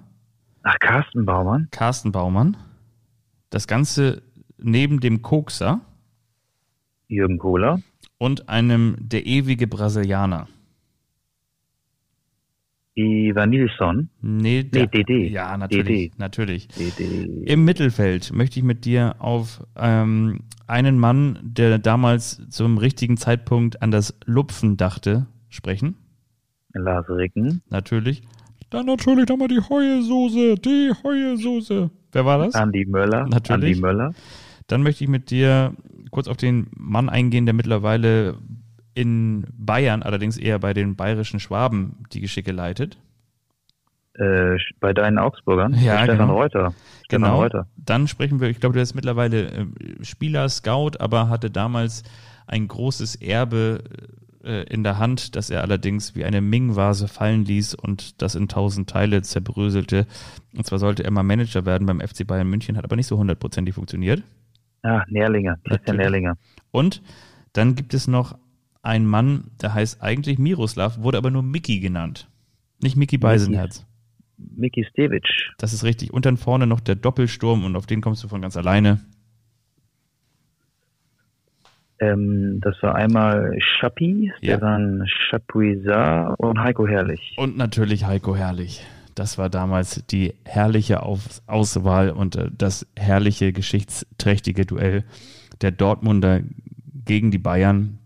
[0.63, 1.69] Ach, Carsten Baumann.
[1.71, 2.57] Carsten Baumann.
[3.49, 4.21] Das Ganze
[4.57, 5.81] neben dem Kokser
[7.07, 7.79] Jürgen Kohler.
[8.17, 10.47] und einem der ewige Brasilianer.
[12.97, 14.09] Ivan Nilsson.
[14.21, 15.29] Nee, der, DD.
[15.29, 16.19] Ja, natürlich, DD.
[16.19, 16.67] natürlich.
[16.69, 17.43] DD.
[17.45, 23.81] Im Mittelfeld möchte ich mit dir auf ähm, einen Mann, der damals zum richtigen Zeitpunkt
[23.83, 25.95] an das Lupfen dachte, sprechen.
[26.73, 27.61] Lars Ricken.
[27.69, 28.23] Natürlich.
[28.69, 30.55] Dann natürlich nochmal die Heusoße.
[30.55, 31.91] Die Heusoße.
[32.11, 32.55] Wer war das?
[32.55, 33.27] Andi Möller.
[33.27, 33.77] Natürlich.
[33.77, 34.13] Andi Möller.
[34.65, 35.73] Dann möchte ich mit dir
[36.11, 38.37] kurz auf den Mann eingehen, der mittlerweile
[38.97, 42.97] in Bayern, allerdings eher bei den bayerischen Schwaben, die Geschicke leitet.
[44.13, 45.75] Äh, bei deinen Augsburgern.
[45.75, 46.37] Ja, Stefan genau.
[46.37, 46.73] Reuter.
[47.05, 47.37] Stefan Genau.
[47.37, 47.67] Reuter.
[47.77, 49.65] Dann sprechen wir, ich glaube, der ist mittlerweile äh,
[50.01, 52.01] Spieler, Scout, aber hatte damals
[52.47, 53.83] ein großes Erbe
[54.43, 58.47] äh, in der Hand, das er allerdings wie eine Ming-Vase fallen ließ und das in
[58.47, 60.07] tausend Teile zerbröselte.
[60.55, 63.19] Und zwar sollte er mal Manager werden beim FC Bayern München, hat aber nicht so
[63.19, 64.23] hundertprozentig funktioniert.
[64.81, 65.59] Ah, Nährlinger.
[65.63, 65.97] Christian.
[65.97, 66.37] Nährlinger.
[66.71, 67.03] Und
[67.53, 68.35] dann gibt es noch
[68.87, 72.27] einen Mann, der heißt eigentlich Miroslav, wurde aber nur Mickey genannt.
[72.81, 73.85] Nicht Mickey Beisenherz.
[74.37, 75.27] Miki Stevic.
[75.57, 76.13] Das ist richtig.
[76.13, 78.99] Und dann vorne noch der Doppelsturm und auf den kommst du von ganz alleine.
[81.99, 84.57] Ähm, das war einmal Schappi, Ja.
[84.57, 87.35] Stefan Chapuisat und Heiko Herrlich.
[87.37, 88.85] Und natürlich Heiko Herrlich.
[89.15, 95.05] Das war damals die herrliche Auf Auswahl und äh, das herrliche, geschichtsträchtige Duell
[95.61, 96.41] der Dortmunder
[97.05, 97.97] gegen die Bayern.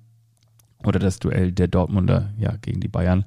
[0.85, 3.25] Oder das Duell der Dortmunder ja gegen die Bayern,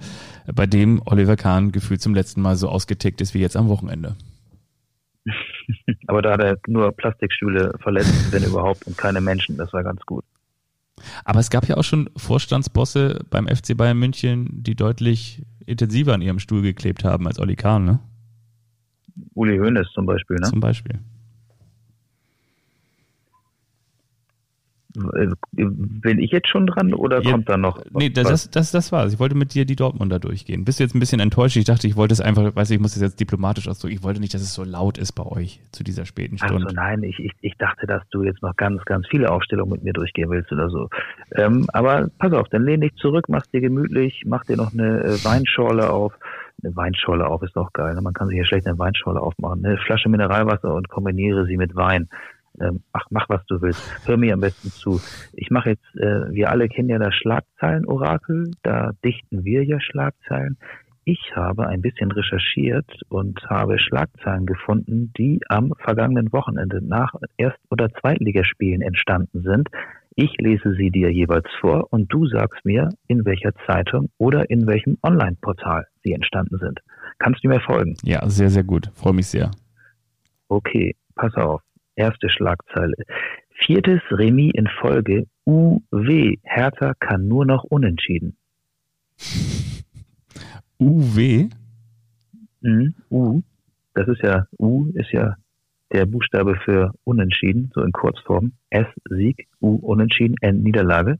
[0.54, 4.16] bei dem Oliver Kahn gefühlt zum letzten Mal so ausgetickt ist wie jetzt am Wochenende.
[6.06, 9.56] Aber da hat er nur Plastikstühle verletzt, wenn überhaupt, und keine Menschen.
[9.56, 10.24] Das war ganz gut.
[11.24, 16.22] Aber es gab ja auch schon Vorstandsbosse beim FC Bayern München, die deutlich intensiver an
[16.22, 18.00] ihrem Stuhl geklebt haben als Oli Kahn, ne?
[19.34, 20.48] Uli Hoeneß zum Beispiel, ne?
[20.48, 21.00] Zum Beispiel.
[24.96, 27.82] Bin ich jetzt schon dran oder Ja, kommt da noch?
[27.92, 29.12] Nee, das, das, das, das war's.
[29.12, 30.64] Ich wollte mit dir die Dortmunder durchgehen.
[30.64, 31.56] Bist du jetzt ein bisschen enttäuscht?
[31.56, 33.94] Ich dachte, ich wollte es einfach, weiß ich, ich muss das jetzt diplomatisch ausdrücken.
[33.96, 36.74] Ich wollte nicht, dass es so laut ist bei euch zu dieser späten Also Stunde.
[36.74, 39.92] nein, ich, ich, ich dachte, dass du jetzt noch ganz, ganz viele Aufstellungen mit mir
[39.92, 40.88] durchgehen willst oder so.
[41.34, 45.02] Ähm, aber pass auf, dann lehn dich zurück, mach's dir gemütlich, mach dir noch eine
[45.02, 46.12] äh, Weinschorle auf.
[46.62, 47.94] Eine Weinschorle auf ist auch geil.
[47.94, 48.00] Ne?
[48.00, 49.64] Man kann sich ja schlecht eine Weinschorle aufmachen.
[49.66, 52.08] Eine Flasche Mineralwasser und kombiniere sie mit Wein.
[52.60, 53.82] Ähm, ach, mach was du willst.
[54.06, 55.00] Hör mir am besten zu.
[55.32, 58.50] Ich mache jetzt, äh, wir alle kennen ja das Schlagzeilenorakel.
[58.62, 60.56] Da dichten wir ja Schlagzeilen.
[61.06, 67.60] Ich habe ein bisschen recherchiert und habe Schlagzeilen gefunden, die am vergangenen Wochenende nach Erst-
[67.70, 69.68] oder Zweitligaspielen entstanden sind.
[70.16, 74.66] Ich lese sie dir jeweils vor und du sagst mir, in welcher Zeitung oder in
[74.66, 76.80] welchem Online-Portal sie entstanden sind.
[77.18, 77.96] Kannst du mir folgen?
[78.02, 78.90] Ja, sehr, sehr gut.
[78.94, 79.50] Freue mich sehr.
[80.48, 81.63] Okay, pass auf.
[81.96, 82.94] Erste Schlagzeile.
[83.50, 85.26] Viertes Remis in Folge.
[85.46, 86.36] UW.
[86.42, 88.36] Hertha kann nur noch unentschieden.
[90.80, 91.48] UW?
[92.60, 92.94] Mhm.
[93.10, 93.42] U.
[93.94, 95.36] Das ist ja, U ist ja
[95.92, 98.52] der Buchstabe für unentschieden, so in Kurzform.
[98.70, 101.18] S Sieg, U unentschieden, N Niederlage.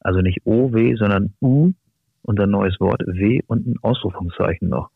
[0.00, 1.72] Also nicht O, W, sondern U
[2.22, 4.90] und ein neues Wort, W und ein Ausrufungszeichen noch.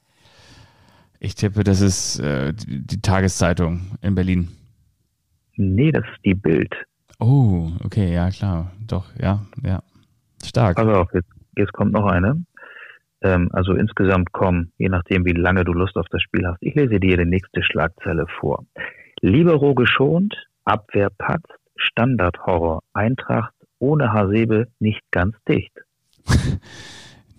[1.20, 4.48] Ich tippe, das ist äh, die, die Tageszeitung in Berlin.
[5.56, 6.74] Nee, das ist die Bild.
[7.18, 8.72] Oh, okay, ja, klar.
[8.86, 9.82] Doch, ja, ja.
[10.42, 10.76] Stark.
[10.76, 12.42] Pass auf, jetzt, jetzt kommt noch eine.
[13.20, 16.62] Ähm, also insgesamt kommen, je nachdem, wie lange du Lust auf das Spiel hast.
[16.62, 18.64] Ich lese dir die nächste Schlagzeile vor.
[19.20, 25.72] Libero geschont, Abwehr patzt, Standardhorror, Eintracht ohne Hasebe nicht ganz dicht.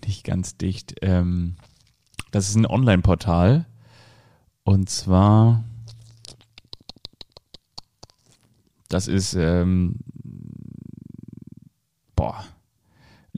[0.04, 0.96] Nicht ganz dicht.
[1.00, 1.54] Ähm,
[2.32, 3.66] das ist ein Online-Portal.
[4.64, 5.64] Und zwar,
[8.88, 9.96] das ist, ähm,
[12.14, 12.44] boah.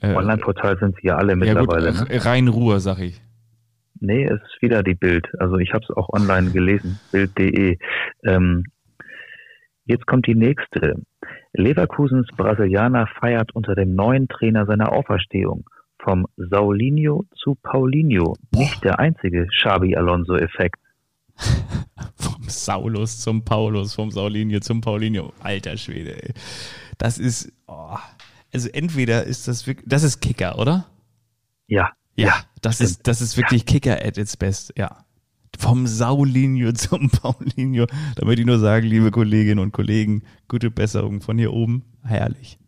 [0.00, 1.92] Äh, Online-Portal sind sie ja alle ja gut, mittlerweile.
[1.92, 2.10] ne?
[2.10, 3.20] äh, Rhein-Ruhr, sag ich.
[4.00, 5.26] Nee, es ist wieder die Bild.
[5.38, 7.78] Also ich habe es auch online gelesen, bild.de.
[8.24, 8.64] Ähm,
[9.86, 10.96] jetzt kommt die nächste.
[11.54, 15.64] Leverkusens Brasilianer feiert unter dem neuen Trainer seine Auferstehung.
[16.02, 18.36] Vom Saulinho zu Paulinho.
[18.54, 20.83] Nicht der einzige Xabi Alonso-Effekt.
[22.16, 25.32] Vom Saulus zum Paulus, vom Saulinho zum Paulinho.
[25.40, 26.32] Alter Schwede, ey.
[26.98, 27.96] Das ist, oh.
[28.52, 30.86] also entweder ist das wirklich, das ist Kicker, oder?
[31.66, 32.90] Ja, Ja, das stimmt.
[32.90, 35.04] ist, das ist wirklich Kicker at its best, ja.
[35.58, 37.86] Vom Saulinho zum Paulinho.
[38.16, 41.84] Da möchte ich nur sagen, liebe Kolleginnen und Kollegen, gute Besserung von hier oben.
[42.02, 42.58] Herrlich.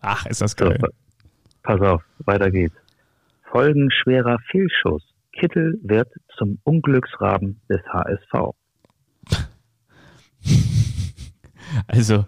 [0.00, 0.78] Ach, ist das So, geil.
[0.78, 0.88] pa-
[1.62, 2.74] pass auf, weiter geht's.
[3.50, 5.02] Folgenschwerer Fehlschuss.
[5.38, 8.54] Kittel wird zum Unglücksraben des HSV.
[11.88, 12.24] Also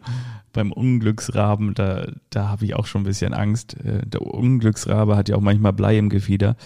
[0.52, 3.76] beim Unglücksraben, da, da habe ich auch schon ein bisschen Angst.
[3.84, 6.56] Äh, Der Unglücksrabe hat ja auch manchmal Blei im Gefieder.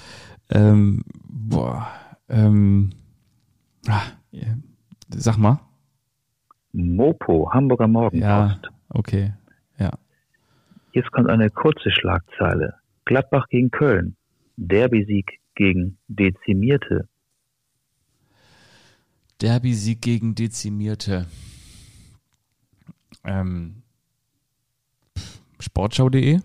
[0.51, 1.87] Ähm, boah,
[2.29, 2.91] ähm,
[3.87, 4.57] ja.
[5.11, 5.61] sag mal.
[6.73, 8.23] Mopo, Hamburger Morgenpost.
[8.23, 9.35] Ja, okay.
[9.79, 9.91] Ja.
[10.93, 12.75] Jetzt kommt eine kurze Schlagzeile.
[13.05, 14.17] Gladbach gegen Köln.
[14.57, 17.09] Derby-Sieg gegen Dezimierte.
[19.41, 21.27] Derby-Sieg gegen Dezimierte.
[23.25, 23.83] Ähm,
[25.59, 26.41] Sportschau.de?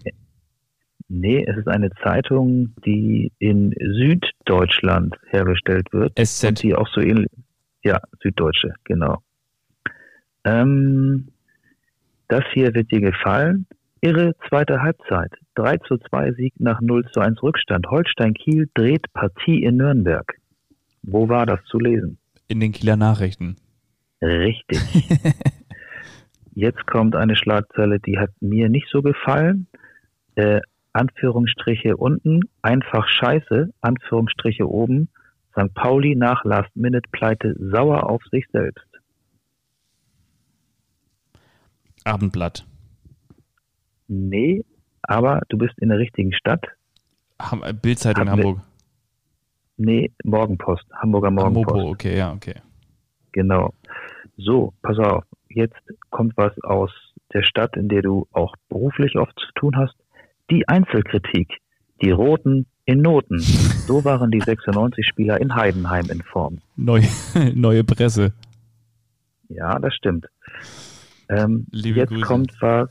[1.10, 6.14] Nee, es ist eine Zeitung, die in Süddeutschland hergestellt wird.
[6.20, 6.44] SZ.
[6.46, 7.32] Und die auch so ähnlich.
[7.84, 9.22] Ja, Süddeutsche, genau.
[10.44, 11.30] Ähm,
[12.28, 13.68] das hier wird dir gefallen.
[14.02, 15.32] Irre zweite Halbzeit.
[15.56, 17.88] 3 zu 2 Sieg nach 0 zu 1 Rückstand.
[17.88, 20.36] Holstein Kiel dreht Partie in Nürnberg.
[21.02, 22.18] Wo war das zu lesen?
[22.48, 23.56] In den Kieler Nachrichten.
[24.22, 24.80] Richtig.
[26.54, 29.68] Jetzt kommt eine Schlagzeile, die hat mir nicht so gefallen.
[30.36, 30.62] Äh,
[30.94, 35.10] Anführungsstriche unten, einfach scheiße, Anführungsstriche oben.
[35.52, 35.74] St.
[35.74, 38.88] Pauli nach Last-Minute-Pleite sauer auf sich selbst.
[42.04, 42.66] Abendblatt.
[44.08, 44.64] Nee,
[45.04, 46.66] aber du bist in der richtigen Stadt.
[47.40, 48.60] Ham- äh, Bildzeitung Hamburg.
[49.78, 51.76] Nee, Morgenpost, Hamburger Morgenpost.
[51.76, 52.56] Mopo, okay, ja, okay.
[53.32, 53.74] Genau.
[54.38, 55.24] So, pass auf.
[55.50, 55.76] Jetzt
[56.10, 56.92] kommt was aus
[57.34, 59.96] der Stadt, in der du auch beruflich oft zu tun hast.
[60.50, 61.50] Die Einzelkritik.
[62.02, 63.40] Die Roten in Noten.
[63.40, 66.60] So waren die 96 Spieler in Heidenheim in Form.
[66.76, 67.08] Neue,
[67.54, 68.34] neue Presse.
[69.50, 70.26] Ja, das stimmt.
[71.30, 72.26] Ähm, jetzt Grüße.
[72.26, 72.90] kommt was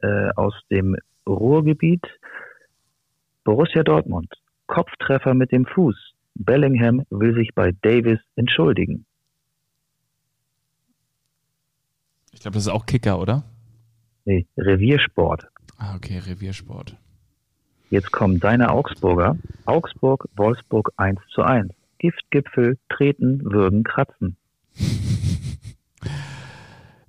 [0.00, 2.04] äh, aus dem Ruhrgebiet.
[3.44, 4.32] Borussia Dortmund.
[4.66, 6.14] Kopftreffer mit dem Fuß.
[6.34, 9.06] Bellingham will sich bei Davis entschuldigen.
[12.32, 13.44] Ich glaube, das ist auch Kicker, oder?
[14.24, 15.46] Nee, Reviersport.
[15.78, 16.96] Ah, okay, Reviersport.
[17.90, 19.38] Jetzt kommen deine Augsburger.
[19.64, 21.70] Augsburg, Wolfsburg 1 zu 1.
[21.98, 24.36] Giftgipfel, treten, würgen, kratzen.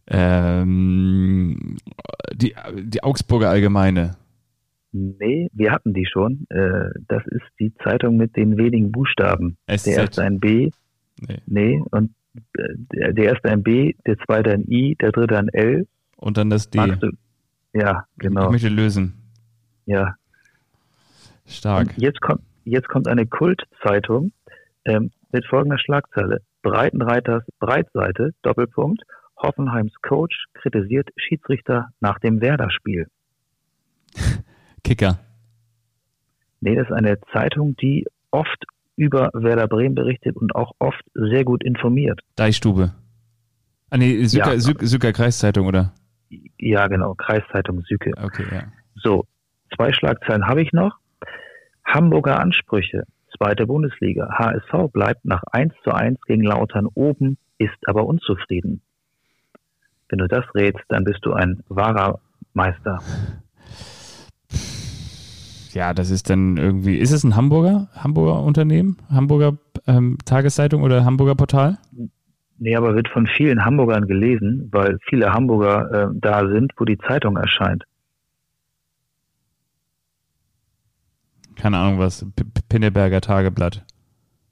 [0.09, 1.77] Ähm,
[2.33, 4.15] die, die Augsburger Allgemeine.
[4.91, 6.47] Nee, wir hatten die schon.
[6.49, 9.57] Äh, das ist die Zeitung mit den wenigen Buchstaben.
[9.69, 9.85] SZ.
[9.85, 10.69] Der erste ein B,
[11.19, 11.41] Nee.
[11.47, 12.11] nee, und
[12.57, 15.87] äh, der, der erste ein B, der zweite ein I, der dritte ein L.
[16.15, 16.79] Und dann das D.
[16.99, 17.11] Du?
[17.73, 18.51] Ja, Ich genau.
[18.51, 19.13] möchte lösen.
[19.85, 20.15] Ja.
[21.45, 21.89] Stark.
[21.89, 24.31] Und jetzt kommt, jetzt kommt eine Kultzeitung
[24.85, 26.41] ähm, mit folgender Schlagzeile.
[26.61, 29.01] Breitenreiters Breitseite, Doppelpunkt.
[29.37, 33.07] Hoffenheims Coach kritisiert Schiedsrichter nach dem Werder-Spiel.
[34.83, 35.19] Kicker.
[36.59, 38.65] Nee, das ist eine Zeitung, die oft
[38.95, 42.19] über Werder Bremen berichtet und auch oft sehr gut informiert.
[42.35, 42.93] Deichstube.
[43.89, 44.59] Ah, nee, Sücker, Ja.
[44.59, 45.93] Sück, Sücker Kreiszeitung, oder?
[46.57, 48.11] Ja, genau, Kreiszeitung Süke.
[48.21, 48.63] Okay, ja.
[48.95, 49.25] So,
[49.75, 50.97] zwei Schlagzeilen habe ich noch.
[51.85, 53.03] Hamburger Ansprüche,
[53.37, 54.27] zweite Bundesliga.
[54.37, 58.81] HSV bleibt nach 1 zu 1 gegen Lautern oben, ist aber unzufrieden.
[60.09, 62.19] Wenn du das rätst, dann bist du ein wahrer
[62.53, 62.99] Meister.
[65.73, 66.97] Ja, das ist dann irgendwie.
[66.97, 67.89] Ist es ein Hamburger?
[67.95, 68.97] Hamburger Unternehmen?
[69.11, 71.77] Hamburger ähm, Tageszeitung oder Hamburger Portal?
[72.59, 76.97] Nee, aber wird von vielen Hamburgern gelesen, weil viele Hamburger äh, da sind, wo die
[76.97, 77.83] Zeitung erscheint.
[81.55, 82.25] Keine Ahnung was.
[82.35, 83.85] P Pinneberger Tageblatt.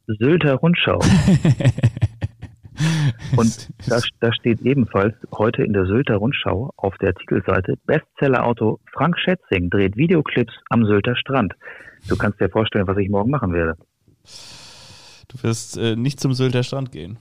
[0.08, 1.00] Sylter Rundschau.
[3.38, 9.18] Und da, da steht ebenfalls heute in der Sylter Rundschau auf der Titelseite Bestsellerautor Frank
[9.20, 11.54] Schätzing dreht Videoclips am Sylter Strand.
[12.08, 13.76] Du kannst dir vorstellen, was ich morgen machen werde.
[15.28, 17.18] Du wirst äh, nicht zum Sylter Strand gehen.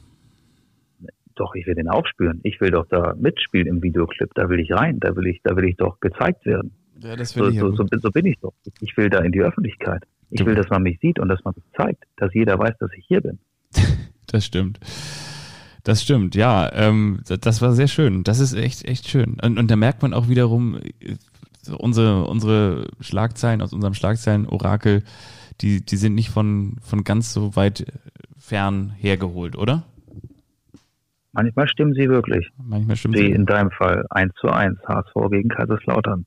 [1.36, 2.40] Doch, ich will den aufspüren.
[2.44, 4.30] Ich will doch da mitspielen im Videoclip.
[4.34, 5.00] Da will ich rein.
[5.00, 6.72] Da will ich, da will ich doch gezeigt werden.
[7.00, 8.52] Ja, das So, so, so, so bin ich doch.
[8.80, 10.04] Ich will da in die Öffentlichkeit.
[10.30, 12.04] Ich will, dass man mich sieht und dass man mich zeigt.
[12.16, 13.38] Dass jeder weiß, dass ich hier bin.
[14.26, 14.80] Das stimmt.
[15.84, 16.72] Das stimmt, ja.
[16.72, 18.24] Ähm, das, war sehr schön.
[18.24, 19.36] Das ist echt, echt schön.
[19.42, 21.16] Und, und da merkt man auch wiederum, äh,
[21.76, 25.02] unsere, unsere Schlagzeilen aus unserem Schlagzeilen-Orakel,
[25.60, 27.86] die, die sind nicht von, von ganz so weit
[28.38, 29.84] fern hergeholt, oder?
[31.32, 32.48] Manchmal stimmen sie wirklich.
[32.56, 33.32] Manchmal stimmt Wie sie.
[33.32, 36.24] in deinem Fall 1 zu 1 HSV gegen Kaiserslautern.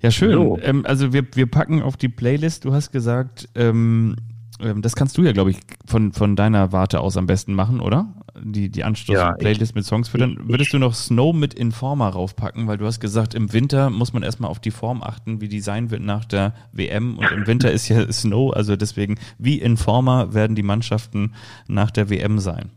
[0.00, 0.32] Ja, schön.
[0.32, 0.58] So.
[0.62, 4.16] Ähm, also wir, wir packen auf die Playlist, du hast gesagt, ähm,
[4.58, 8.12] das kannst du ja, glaube ich, von, von deiner Warte aus am besten machen, oder?
[8.40, 12.66] Die, die Ja, Anstoß-Playlist mit Songs ich- Würdest du noch Snow mit Informer raufpacken?
[12.66, 15.60] Weil du hast gesagt, im Winter muss man erstmal auf die Form achten, wie die
[15.60, 17.18] sein wird nach der WM.
[17.18, 21.32] Und im Winter ist ja Snow, also deswegen, wie Informer werden die Mannschaften
[21.66, 22.70] nach der WM sein?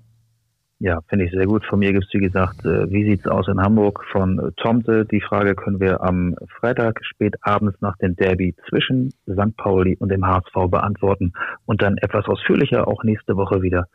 [0.84, 1.63] Ja, finde ich sehr gut.
[1.63, 5.05] Von mir gibt's wie gesagt, äh, wie sieht's aus in Hamburg von äh, Tomte.
[5.05, 9.55] Die Frage können wir am Freitag spät abends nach dem Derby zwischen St.
[9.57, 11.34] Pauli und dem HSV beantworten
[11.67, 13.89] und dann etwas ausführlicher auch nächste Woche wieder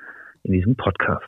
[0.44, 1.26] in diesem Podcast.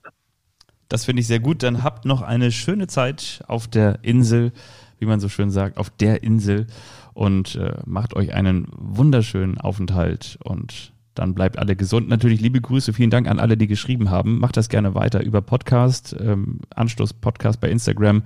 [0.88, 1.64] Das finde ich sehr gut.
[1.64, 4.52] Dann habt noch eine schöne Zeit auf der Insel,
[5.00, 6.68] wie man so schön sagt, auf der Insel
[7.14, 12.08] und äh, macht euch einen wunderschönen Aufenthalt und dann bleibt alle gesund.
[12.08, 14.38] Natürlich liebe Grüße, vielen Dank an alle, die geschrieben haben.
[14.38, 18.22] Macht das gerne weiter über Podcast, ähm, Anschluss Podcast bei Instagram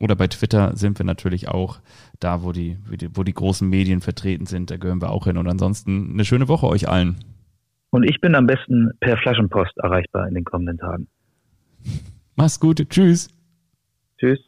[0.00, 1.80] oder bei Twitter sind wir natürlich auch
[2.20, 4.70] da, wo die, wo die, wo die großen Medien vertreten sind.
[4.70, 5.36] Da gehören wir auch hin.
[5.36, 7.16] Und ansonsten eine schöne Woche euch allen.
[7.90, 11.08] Und ich bin am besten per Flaschenpost erreichbar in den kommenden Tagen.
[12.36, 12.88] Mach's gut.
[12.90, 13.28] Tschüss.
[14.18, 14.47] Tschüss.